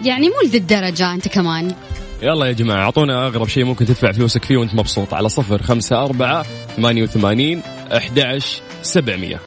يعني 0.03 0.29
مو 0.29 0.35
لذي 0.45 0.57
الدرجه 0.57 1.13
أنت 1.13 1.27
كمان. 1.27 1.75
يلا 2.21 2.45
يا 2.45 2.51
جماعة 2.51 2.83
أعطونا 2.83 3.27
أغرب 3.27 3.47
شيء 3.47 3.65
ممكن 3.65 3.85
تدفع 3.85 4.11
فلوسك 4.11 4.45
فيه 4.45 4.57
وأنت 4.57 4.75
مبسوط. 4.75 5.13
على 5.13 5.29
صفر 5.29 5.63
خمسة 5.63 6.03
أربعة 6.03 6.45
ثمانية 6.77 7.03
وثمانين 7.03 7.61
أحد 7.97 8.39
سبعمية. 8.81 9.41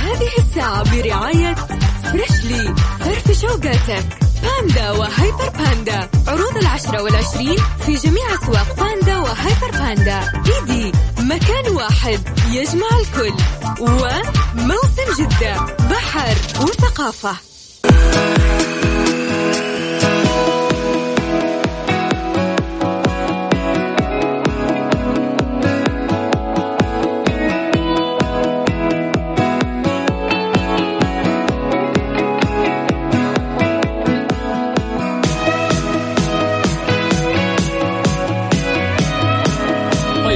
هذه 0.00 0.30
الساعة 0.38 0.96
برعاية 0.96 1.54
Freshly 2.02 2.74
فرف 3.00 3.40
شوقاتك. 3.40 4.04
باندا 4.42 4.90
وهيبر 4.90 5.48
باندا. 5.58 6.08
عروض 6.28 6.56
العشرة 6.56 7.02
والعشرين 7.02 7.58
في 7.86 7.94
جميع 7.94 8.34
أسواق 8.34 8.76
باندا 8.76 9.18
وهيبر 9.18 9.70
باندا. 9.70 10.20
إيدي 10.46 10.92
مكان 11.18 11.74
واحد 11.74 12.20
يجمع 12.50 12.88
الكل. 13.00 13.34
وموسم 13.80 15.22
جدة 15.22 15.56
بحر 15.90 16.36
وثقافة. 16.62 17.36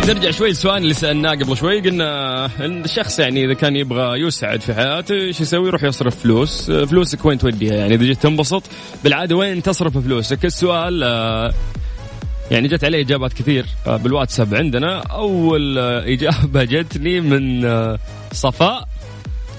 طيب 0.02 0.16
نرجع 0.16 0.30
شوي 0.30 0.48
للسؤال 0.48 0.82
اللي 0.82 0.94
سألناه 0.94 1.30
قبل 1.30 1.56
شوي 1.56 1.80
قلنا 1.80 2.44
إن 2.64 2.84
الشخص 2.84 3.18
يعني 3.18 3.44
إذا 3.44 3.54
كان 3.54 3.76
يبغى 3.76 4.20
يسعد 4.20 4.60
في 4.60 4.74
حياته 4.74 5.14
إيش 5.14 5.40
يسوي؟ 5.40 5.68
يروح 5.68 5.82
يصرف 5.82 6.22
فلوس، 6.22 6.70
فلوسك 6.70 7.24
وين 7.24 7.38
توديها؟ 7.38 7.74
يعني 7.74 7.94
إذا 7.94 8.04
جيت 8.04 8.22
تنبسط 8.22 8.62
بالعادة 9.04 9.36
وين 9.36 9.62
تصرف 9.62 9.98
فلوسك؟ 9.98 10.44
السؤال 10.44 11.02
آه، 11.04 11.52
يعني 12.50 12.68
جت 12.68 12.84
عليه 12.84 13.00
إجابات 13.00 13.32
كثير 13.32 13.66
آه، 13.86 13.96
بالواتساب 13.96 14.54
عندنا، 14.54 14.98
أول 14.98 15.78
آه، 15.78 16.04
إجابة 16.12 16.64
جتني 16.72 17.20
من 17.20 17.64
آه، 17.64 17.98
صفاء 18.32 18.88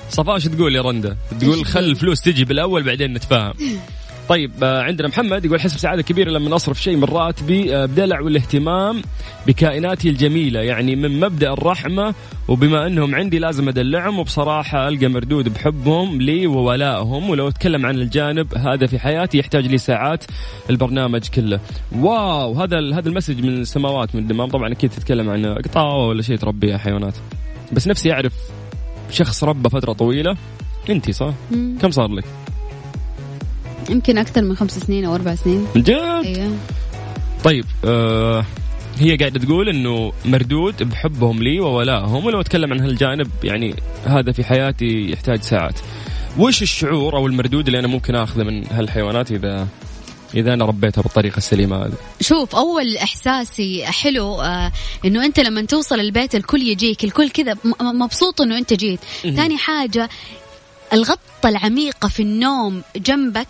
صفاء 0.09 0.39
شو 0.39 0.49
تقول 0.49 0.75
يا 0.75 0.81
رنده؟ 0.81 1.17
تقول 1.39 1.65
خل 1.65 1.83
الفلوس 1.83 2.21
تجي 2.21 2.45
بالأول 2.45 2.83
بعدين 2.83 3.13
نتفاهم. 3.13 3.53
طيب 4.29 4.51
آه، 4.63 4.81
عندنا 4.81 5.07
محمد 5.07 5.45
يقول 5.45 5.61
حسب 5.61 5.77
سعادة 5.77 6.01
كبيرة 6.01 6.31
لما 6.31 6.55
اصرف 6.55 6.81
شيء 6.81 6.95
من 6.95 7.03
راتبي 7.03 7.75
آه، 7.75 7.85
بدلع 7.85 8.19
والاهتمام 8.21 9.01
بكائناتي 9.47 10.09
الجميلة 10.09 10.59
يعني 10.59 10.95
من 10.95 11.19
مبدأ 11.19 11.53
الرحمة 11.53 12.13
وبما 12.47 12.87
أنهم 12.87 13.15
عندي 13.15 13.39
لازم 13.39 13.67
أدلعهم 13.67 14.19
وبصراحة 14.19 14.87
ألقى 14.87 15.07
مردود 15.07 15.53
بحبهم 15.53 16.21
لي 16.21 16.47
وولائهم 16.47 17.29
ولو 17.29 17.47
أتكلم 17.47 17.85
عن 17.85 17.95
الجانب 17.95 18.57
هذا 18.57 18.87
في 18.87 18.99
حياتي 18.99 19.37
يحتاج 19.37 19.67
لي 19.67 19.77
ساعات 19.77 20.23
البرنامج 20.69 21.27
كله. 21.27 21.59
واو 21.95 22.53
هذا 22.53 22.77
هذا 22.77 23.09
المسج 23.09 23.41
من 23.41 23.49
السماوات 23.49 24.15
من 24.15 24.21
الدمام 24.21 24.49
طبعا 24.49 24.71
أكيد 24.71 24.89
تتكلم 24.89 25.29
عن 25.29 25.45
قطاوة 25.45 26.07
ولا 26.07 26.21
شيء 26.21 26.37
تربيها 26.37 26.77
حيوانات. 26.77 27.15
بس 27.71 27.87
نفسي 27.87 28.13
أعرف 28.13 28.33
شخص 29.11 29.43
ربى 29.43 29.69
فترة 29.69 29.93
طويلة 29.93 30.37
انت 30.89 31.11
صح؟ 31.11 31.33
مم. 31.51 31.77
كم 31.81 31.91
صار 31.91 32.11
لك؟ 32.11 32.25
يمكن 33.89 34.17
أكثر 34.17 34.41
من 34.41 34.55
خمس 34.55 34.79
سنين 34.79 35.05
أو 35.05 35.15
أربع 35.15 35.35
سنين 35.35 35.67
من 35.75 35.81
جد؟ 35.81 35.91
أيوه 36.25 36.57
طيب 37.43 37.65
آه 37.85 38.45
هي 38.97 39.15
قاعدة 39.17 39.39
تقول 39.39 39.69
إنه 39.69 40.13
مردود 40.25 40.83
بحبهم 40.83 41.43
لي 41.43 41.59
وولائهم 41.59 42.25
ولو 42.25 42.41
أتكلم 42.41 42.73
عن 42.73 42.79
هالجانب 42.79 43.27
يعني 43.43 43.75
هذا 44.05 44.31
في 44.31 44.43
حياتي 44.43 45.11
يحتاج 45.11 45.41
ساعات. 45.41 45.79
وش 46.37 46.61
الشعور 46.61 47.17
أو 47.17 47.27
المردود 47.27 47.65
اللي 47.65 47.79
أنا 47.79 47.87
ممكن 47.87 48.15
أخذه 48.15 48.43
من 48.43 48.67
هالحيوانات 48.67 49.31
إذا 49.31 49.67
إذا 50.35 50.53
أنا 50.53 50.65
ربيتها 50.65 51.01
بالطريقة 51.01 51.37
السليمة 51.37 51.85
هذه؟ 51.85 51.93
شوف 52.21 52.55
أول 52.55 52.97
إحساسي 52.97 53.85
حلو 53.85 54.41
آه 54.41 54.71
إنه 55.05 55.25
أنت 55.25 55.39
لما 55.39 55.61
توصل 55.61 55.99
البيت 55.99 56.35
الكل 56.35 56.61
يجيك 56.61 57.03
الكل 57.03 57.29
كذا 57.29 57.57
مبسوط 57.81 58.41
إنه 58.41 58.57
أنت 58.57 58.73
جيت 58.73 58.99
ثاني 59.21 59.57
حاجة 59.57 60.09
الغطه 60.93 61.49
العميقه 61.49 62.07
في 62.07 62.21
النوم 62.23 62.81
جنبك 62.95 63.47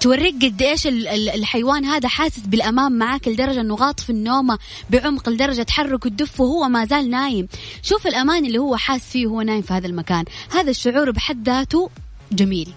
توريك 0.00 0.34
قد 0.44 0.62
إيش 0.62 0.86
ال- 0.86 1.08
ال- 1.08 1.28
الحيوان 1.28 1.84
هذا 1.84 2.08
حاسس 2.08 2.38
بالامان 2.40 2.92
معاك 2.92 3.28
لدرجة 3.28 3.60
إنه 3.60 3.74
غاط 3.74 4.00
في 4.00 4.10
النومة 4.10 4.58
بعمق 4.90 5.28
لدرجة 5.28 5.62
تحرك 5.62 6.06
الدف 6.06 6.40
وهو 6.40 6.68
ما 6.68 6.84
زال 6.84 7.10
نايم. 7.10 7.48
شوف 7.82 8.06
الأمان 8.06 8.46
اللي 8.46 8.58
هو 8.58 8.76
حاس 8.76 9.00
فيه 9.00 9.26
وهو 9.26 9.42
نايم 9.42 9.62
في 9.62 9.74
هذا 9.74 9.86
المكان. 9.86 10.24
هذا 10.50 10.70
الشعور 10.70 11.10
بحد 11.10 11.48
ذاته 11.48 11.90
جميل. 12.32 12.72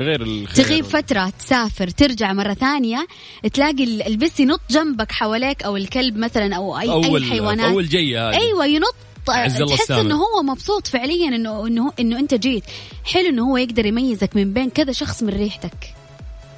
غير 0.00 0.22
الخير. 0.22 0.64
تغيب 0.64 0.84
فترة 0.84 1.32
تسافر 1.38 1.88
ترجع 1.90 2.32
مرة 2.32 2.54
ثانية 2.54 3.06
تلاقي 3.52 3.84
ال- 3.84 4.02
البس 4.06 4.40
ينط 4.40 4.60
جنبك 4.70 5.12
حواليك 5.12 5.62
أو 5.62 5.76
الكلب 5.76 6.16
مثلا 6.16 6.56
أو 6.56 6.78
أي, 6.78 6.90
اول 6.90 7.22
أي 7.22 7.30
حيوانات. 7.30 7.72
أول 7.72 7.88
جيه 7.88 8.28
هذه. 8.28 8.36
أيوة 8.36 8.66
ينط 8.66 8.94
عز 9.32 9.60
الله 9.60 9.76
تحس. 9.76 9.90
إنه 9.90 10.14
هو 10.14 10.42
مبسوط 10.42 10.86
فعليا 10.86 11.28
انه 11.28 11.66
انه 11.66 11.92
إنه 12.00 12.18
أنت 12.18 12.34
جيت. 12.34 12.64
حلو 13.04 13.28
إنه 13.28 13.50
هو 13.50 13.56
يقدر 13.56 13.86
يميزك 13.86 14.36
من 14.36 14.52
بين 14.52 14.70
كذا 14.70 14.92
شخص 14.92 15.22
من 15.22 15.28
ريحتك. 15.28 15.94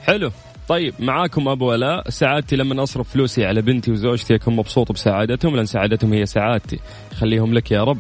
حلو. 0.03 0.31
طيب 0.69 0.95
معاكم 0.99 1.49
أبو 1.49 1.71
ولاء 1.71 2.11
سعادتي 2.11 2.57
لما 2.57 2.83
أصرف 2.83 3.13
فلوسي 3.13 3.47
على 3.47 3.63
بنتي 3.63 3.91
وزوجتي 3.91 4.35
أكون 4.35 4.57
مبسوط 4.57 4.93
بسعادتهم 4.93 5.57
لأن 5.57 5.67
سعادتهم 5.67 6.13
هي 6.13 6.27
سعادتي. 6.27 6.79
خليهم 7.15 7.55
لك 7.55 7.71
يا 7.71 7.85
رب. 7.85 7.99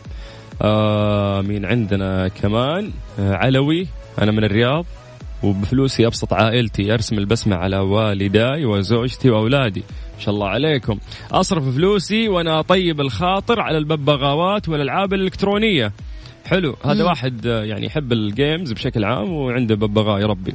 آه 0.63 1.41
مين 1.41 1.65
عندنا 1.65 2.29
كمان 2.29 2.91
آه 3.19 3.35
علوي. 3.35 3.87
أنا 4.19 4.33
من 4.33 4.45
الرياض 4.45 4.87
وبفلوسي 5.43 6.07
أبسط 6.07 6.33
عائلتي 6.33 6.95
ارسم 6.95 7.19
البسمة 7.19 7.57
على 7.57 7.79
والداي 7.79 8.65
وزوجتي 8.65 9.31
وأولادي. 9.31 9.83
شاء 10.23 10.35
الله 10.35 10.49
عليكم. 10.49 10.99
أصرف 11.33 11.75
فلوسي 11.75 12.29
وأنا 12.29 12.61
أطيب 12.61 13.01
الخاطر 13.01 13.61
على 13.61 13.79
الببغاوات 13.79 14.69
والألعاب 14.69 15.15
الإلكترونية. 15.15 15.93
حلو. 16.47 16.77
هذا 16.85 17.03
مم. 17.03 17.09
واحد 17.09 17.47
آه، 17.47 17.65
يعني 17.65 17.87
يحب 17.87 18.13
ال 18.13 18.23
games 18.23 18.73
بشكل 18.73 19.05
عام 19.05 19.33
وعنده 19.33 19.75
ببغاء 19.75 20.21
يربي 20.21 20.55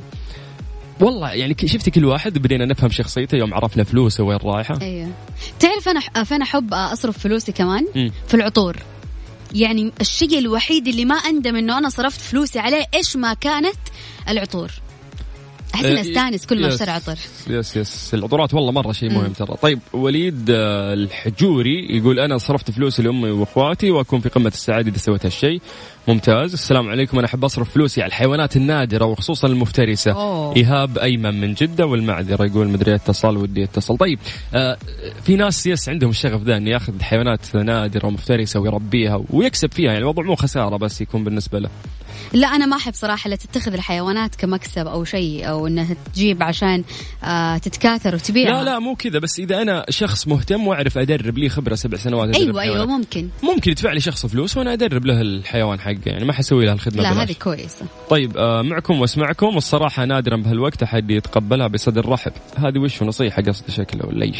والله 0.99 1.31
يعني 1.31 1.55
شفتي 1.65 1.91
كل 1.91 2.05
واحد 2.05 2.37
بدينا 2.37 2.65
نفهم 2.65 2.89
شخصيته 2.89 3.35
يوم 3.35 3.53
عرفنا 3.53 3.83
فلوسه 3.83 4.23
وين 4.23 4.37
رايحة؟ 4.43 4.79
أيوه. 4.81 5.11
تعرف 5.59 5.89
أنا 5.89 6.23
فين 6.23 6.41
أحب 6.41 6.73
أصرف 6.73 7.17
فلوسي 7.17 7.51
كمان 7.51 7.85
مم. 7.95 8.11
في 8.27 8.33
العطور. 8.33 8.77
يعني 9.55 9.91
الشيء 10.01 10.39
الوحيد 10.39 10.87
اللي 10.87 11.05
ما 11.05 11.15
أندم 11.15 11.55
إنه 11.55 11.77
أنا 11.77 11.89
صرفت 11.89 12.21
فلوسي 12.21 12.59
عليه 12.59 12.85
إيش 12.93 13.15
ما 13.15 13.33
كانت 13.33 13.77
العطور. 14.29 14.71
احس 15.75 15.85
اني 15.85 16.01
أستانس 16.01 16.45
كل 16.45 16.61
ما. 16.61 16.67
أشتري 16.67 16.91
عطر. 16.91 17.17
yes 17.49 17.77
yes. 17.77 18.13
العطورات 18.13 18.53
والله 18.53 18.71
مرة 18.71 18.91
شيء 18.91 19.11
مهم 19.11 19.33
ترى. 19.33 19.55
طيب 19.61 19.79
وليد 19.93 20.49
آه، 20.49 20.93
الحجوري 20.93 21.97
يقول 21.97 22.19
أنا 22.19 22.37
صرفت 22.37 22.71
فلوسي 22.71 23.01
لأمي 23.01 23.29
وأخواتي 23.29 23.91
وأكون 23.91 24.19
في 24.19 24.29
قمة 24.29 24.47
السعادة 24.47 24.89
إذا 24.89 24.97
سويت 24.97 25.25
هالشيء. 25.25 25.61
ممتاز. 26.07 26.53
السلام 26.53 26.89
عليكم. 26.89 27.17
أنا 27.17 27.27
أحب 27.27 27.45
أصرف 27.45 27.73
فلوسي 27.73 28.01
على 28.01 28.09
الحيوانات 28.09 28.57
النادرة 28.57 29.05
وخصوصا 29.05 29.47
المفترسة. 29.47 30.11
أوه. 30.11 30.55
إيهاب 30.55 30.97
أيمن 30.97 31.41
من 31.41 31.53
جدة 31.53 31.85
والمعذرة 31.85 32.45
يقول 32.45 32.67
مدري 32.67 32.95
اتصل 32.95 33.37
ودي 33.37 33.63
اتصل. 33.63 33.97
طيب 33.97 34.19
آه 34.53 34.77
في 35.23 35.35
ناس 35.35 35.67
yes 35.67 35.89
عندهم 35.89 36.09
الشغف 36.09 36.43
ذا 36.43 36.57
إنه 36.57 36.69
ياخذ 36.69 37.01
حيوانات 37.01 37.55
نادرة 37.55 38.07
ومفترسة 38.07 38.59
ويربيها 38.59 39.23
ويكسب 39.29 39.71
فيها 39.71 39.87
يعني 39.87 39.99
الموضوع 39.99 40.23
مو 40.23 40.35
خسارة 40.35 40.77
بس 40.77 41.01
يكون 41.01 41.23
بالنسبة 41.23 41.59
له. 41.59 41.69
لا 42.33 42.47
أنا 42.47 42.65
ما 42.65 42.75
أحب 42.75 42.93
صراحة 42.93 43.29
لا 43.29 43.35
تتخذ 43.35 43.73
الحيوانات 43.73 44.35
كمكسب 44.35 44.87
أو 44.87 45.03
شيء 45.03 45.49
أو 45.49 45.67
إنها 45.67 45.95
تجيب 46.13 46.43
عشان 46.43 46.83
آه 47.23 47.57
تتكاثر 47.57 48.15
وتبيعها. 48.15 48.63
لا 48.63 48.69
لا 48.69 48.79
مو 48.79 48.95
كذا 48.95 49.19
بس 49.19 49.39
إذا 49.39 49.61
أنا 49.61 49.85
شخص 49.89 50.27
مهتم 50.27 50.67
وأعرف 50.67 50.97
أدرب 50.97 51.37
لي 51.37 51.49
خبرة 51.49 51.75
سبع 51.75 51.97
سنوات 51.97 52.35
أيوه 52.35 52.61
أيوه. 52.61 52.85
ممكن. 52.85 53.29
ممكن 53.43 53.71
يدفع 53.71 53.91
لي 53.93 53.99
شخص 53.99 54.25
فلوس 54.25 54.57
وأنا 54.57 54.73
أدرب 54.73 55.05
له 55.05 55.21
الحيوان 55.21 55.79
حقه 55.79 55.97
يعني 56.05 56.25
ما 56.25 56.33
حسوي 56.33 56.65
له 56.65 56.73
الخدمة 56.73 57.03
لا. 57.03 57.23
هذه 57.23 57.33
كويسة. 57.33 57.85
طيب 58.09 58.37
آه 58.37 58.61
معكم 58.61 59.01
واسمعكم 59.01 59.55
والصراحة 59.55 60.05
نادرا 60.05 60.37
بهالوقت 60.37 60.83
أحد 60.83 61.11
يتقبلها 61.11 61.67
بصدر 61.67 62.09
رحب. 62.09 62.31
هذه 62.57 62.79
وش 62.79 63.03
نصيحة 63.03 63.41
قصد 63.41 63.71
شكله 63.71 64.05
ولا 64.05 64.25
إيش؟ 64.25 64.37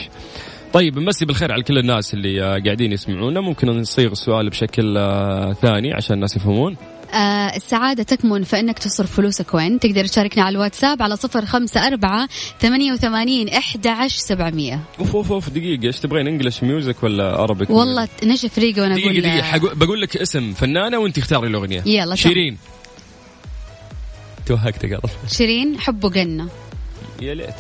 طيب 0.74 1.00
نمسي 1.00 1.26
بالخير 1.26 1.52
على 1.52 1.64
كل 1.64 1.78
الناس 1.78 2.14
اللي 2.14 2.44
آه 2.44 2.60
قاعدين 2.66 2.92
يسمعونا. 2.92 3.42
ممكن 3.42 3.68
نصيغ 3.68 4.12
السؤال 4.12 4.50
بشكل 4.50 4.98
آه 4.98 5.54
ثاني 5.54 5.94
عشان 5.94 6.16
الناس 6.16 6.36
يفهمون. 6.36 6.78
آه 7.14 7.56
السعادة 7.56 8.04
تكمن 8.04 8.44
في 8.44 8.60
أنك 8.60 8.80
تصرف 8.80 9.16
فلوسك 9.16 9.54
وين. 9.54 9.80
تقدر 9.80 10.06
تشاركنا 10.06 10.44
على 10.44 10.54
الواتساب 10.54 11.02
على 11.02 11.16
صفر 11.16 11.46
خمسة 11.46 11.88
أربعة 11.88 12.30
ثمانية 12.62 12.94
وثمانين 12.94 13.50
إحدى 13.50 13.90
عشر 13.90 14.18
سبعمية. 14.18 14.80
أوف 15.00 15.16
أوف 15.16 15.32
أوف 15.32 15.50
دقيقة. 15.50 15.86
إيش 15.86 16.00
تبغين؟ 16.00 16.28
انجلش 16.28 16.64
ميوزك 16.64 17.04
ولا 17.04 17.36
عربي 17.36 17.66
والله 17.70 18.08
نشف 18.24 18.60
ريقة 18.60 18.82
وأنا 18.82 18.96
أقول 18.96 19.22
دقيقة. 19.22 19.42
حقو... 19.42 19.68
بقول 19.76 20.02
لك 20.02 20.18
اسم 20.18 20.54
فنانة 20.54 20.98
وأنت 20.98 21.18
اختاري 21.18 21.48
الأغنية. 21.48 21.84
يلا. 21.86 22.16
شيرين. 22.16 22.58
توهقت 24.46 24.86
قلب 24.86 25.10
شيرين 25.32 25.80
حب 25.80 26.04
وقنا 26.04 26.48
يا 27.22 27.34
ليت. 27.34 27.54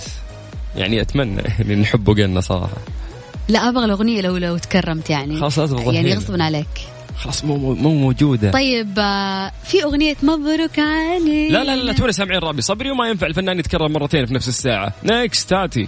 يعني 0.75 1.01
أتمنى 1.01 1.41
يعني 1.41 1.75
نحبه 1.75 2.13
قلنا 2.13 2.41
صراحة. 2.41 2.77
لا 3.49 3.69
أبغى 3.69 3.85
الأغنية 3.85 4.21
لو 4.21 4.37
لو 4.37 4.57
تكرمت 4.57 5.09
يعني. 5.09 5.39
خلاص 5.39 5.59
لازم 5.59 5.77
يعني. 5.77 6.13
غصبا 6.13 6.43
عليك. 6.43 6.67
خلاص 7.17 7.45
مو 7.45 7.57
مو 7.57 7.73
مو 7.73 7.93
موجودة 7.95 8.51
طيب 8.51 8.99
آه 8.99 9.51
في 9.63 9.83
أغنية 9.83 10.15
مبروك 10.23 10.79
عليك 10.79 11.51
لا 11.51 11.63
لا 11.63 11.75
لا 11.75 11.93
تونا 11.93 12.11
سامعين 12.11 12.39
رابي 12.39 12.61
صبري 12.61 12.91
وما 12.91 13.09
ينفع 13.09 13.27
الفنان 13.27 13.59
يتكرر 13.59 13.87
مرتين 13.89 14.25
في 14.25 14.33
نفس 14.33 14.47
الساعة 14.47 14.93
نيكست 15.03 15.49
تاتي 15.49 15.87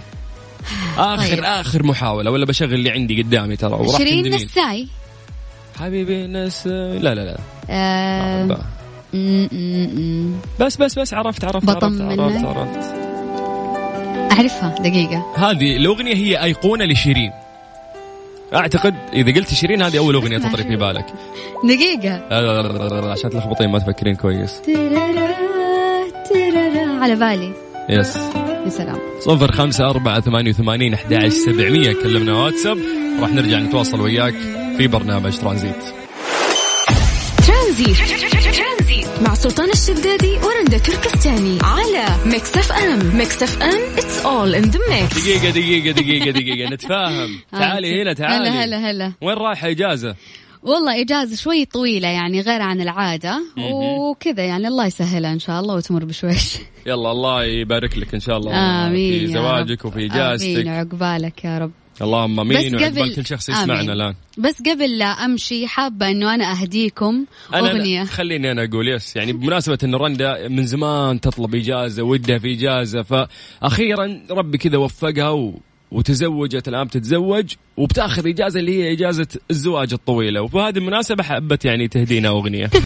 آخر 0.98 1.26
طيب. 1.26 1.34
طيب. 1.36 1.44
آخر 1.44 1.82
محاولة 1.86 2.30
ولا 2.30 2.46
بشغل 2.46 2.74
اللي 2.74 2.90
عندي 2.90 3.22
قدامي 3.22 3.56
ترى 3.56 3.72
وراح 3.74 3.96
شيرين. 3.96 4.34
نساي 4.34 4.88
حبيبي 5.80 6.26
ناس 6.26 6.66
لا 6.66 7.14
لا 7.14 7.24
لا 7.24 7.38
آه 7.70 8.44
م. 9.12 10.34
بس 10.60 10.76
بس 10.76 10.98
بس 10.98 11.14
عرفت 11.14 11.44
عرفت 11.44 11.68
عرفت 11.68 11.76
بطمنك. 11.84 12.18
عرفت, 12.20 12.44
عرفت. 12.44 12.94
أعرفها 14.32 14.74
دقيقة 14.80 15.34
هذه 15.36 15.76
الأغنية 15.76 16.14
هي 16.14 16.42
أيقونة 16.42 16.84
لشيرين 16.84 17.32
أعتقد 18.54 18.94
إذا 19.12 19.34
قلت 19.34 19.54
شيرين 19.54 19.82
هذه 19.82 19.98
أغنية 19.98 20.36
اسمع 20.36 20.50
تطري 20.50 20.62
في. 20.62 20.76
بالك. 20.76 21.06
دقيقة. 21.64 22.28
لا 22.30 22.40
لا 22.40 22.62
لا 22.62 22.88
لا 22.88 23.00
لا، 23.00 23.12
عشان 23.12 23.30
تلخبطين 23.30 23.68
ما 23.70 23.78
تفكرين 23.78 24.14
كويس. 24.14 24.62
على 27.00 27.14
بالي 27.14 27.52
يس 27.90 28.16
يا 28.16 28.68
سلام 28.68 28.98
صفر 29.20 29.52
خمسة 29.52 29.90
أربعة 29.90 30.20
ثمانية 30.20 30.50
وثمانين 30.50 30.94
أحد 30.94 31.12
عشر 31.12 31.28
سبعمية 31.30 31.92
كلمنا 31.92 32.34
واتساب 32.34 32.78
راح 33.20 33.30
نرجع 33.30 33.58
نتواصل 33.58 34.00
وياك 34.00 34.34
في 34.78 34.86
برنامج 34.86 35.38
ترانزيت 35.38 35.84
ترانزيت 37.46 39.08
مع 39.22 39.34
سلطان 39.34 39.70
الشدادي 39.70 40.32
ورندا 40.32 40.78
Mix 42.40 42.56
FM 42.56 43.16
Mix 43.16 43.42
FM 43.42 43.98
it's 43.98 44.24
all 44.26 44.54
in 44.54 44.62
the 44.62 44.80
mix 44.90 45.28
دقيقة 45.28 45.50
دقيقة 45.50 45.90
دقيقة 45.90 46.30
دقيقة. 46.30 46.70
نتفاهم. 46.74 47.38
تعالي 47.52 48.02
هنا 48.02 48.12
تعالي. 48.12 48.48
هلا 48.48 48.64
هلا 48.64 48.90
هلا. 48.90 49.12
وين 49.22 49.36
رايحة 49.36 49.70
إجازة؟ 49.70 50.14
والله 50.62 51.00
إجازة 51.00 51.36
شوي 51.36 51.64
طويلة 51.64 52.08
يعني 52.08 52.40
غير 52.40 52.60
عن 52.62 52.80
العادة. 52.80 53.42
وكذا 53.72 54.44
يعني 54.44 54.68
الله 54.68 54.86
يسهلها 54.86 55.32
إن 55.32 55.38
شاء 55.38 55.60
الله 55.60 55.74
وتمر 55.74 56.04
بشويش. 56.04 56.56
يلا 56.86 57.12
الله 57.12 57.44
يبارك 57.44 57.98
لك 57.98 58.14
إن 58.14 58.20
شاء 58.20 58.36
الله. 58.36 58.86
آمين 58.86 59.26
في 59.26 59.26
زواجك. 59.26 59.84
وفي 59.84 59.98
آمين 59.98 60.12
إجازتك 60.12 60.66
عقبالك 60.66 61.44
يا 61.44 61.58
رب. 61.58 61.70
اللهم 62.02 62.48
بس 62.48 62.56
امين 62.56 62.74
وعقبال 62.74 63.02
قبل- 63.02 63.14
كل 63.14 63.26
شخص 63.26 63.48
يسمعنا. 63.48 63.92
الآن. 63.92 64.14
بس 64.38 64.62
قبل 64.62 64.98
لا 64.98 65.04
أمشي 65.06 65.66
حابة 65.66 66.08
إنه 66.10 66.34
أنا 66.34 66.52
أهديكم 66.52 67.24
أنا 67.54 67.70
أغنية. 67.70 68.04
خليني 68.04 68.50
أنا 68.52 68.64
أقول 68.64 68.88
يس 68.88 69.16
يعني 69.16 69.32
بمناسبة 69.32 69.78
إن 69.84 69.94
رندا 69.94 70.48
من 70.48 70.66
زمان 70.66 71.20
تطلب 71.20 71.54
إجازة 71.54 72.02
ودها 72.02 72.38
في 72.38 72.52
إجازة 72.54 73.02
فاخيرا 73.02 74.20
ربي 74.30 74.58
كذا 74.58 74.76
وفقها 74.78 75.28
و... 75.30 75.60
وتزوجت 75.90 76.68
الآن 76.68 76.84
بتتزوج 76.86 77.52
وبتأخذ 77.76 78.26
إجازة 78.28 78.60
اللي 78.60 78.82
هي 78.82 78.92
إجازة 78.92 79.26
الزواج 79.50 79.92
الطويلة. 79.92 80.42
وبهذه 80.42 80.78
المناسبة 80.78 81.22
حبت 81.22 81.64
يعني 81.64 81.88
تهدينا 81.88 82.28
أغنية. 82.28 82.70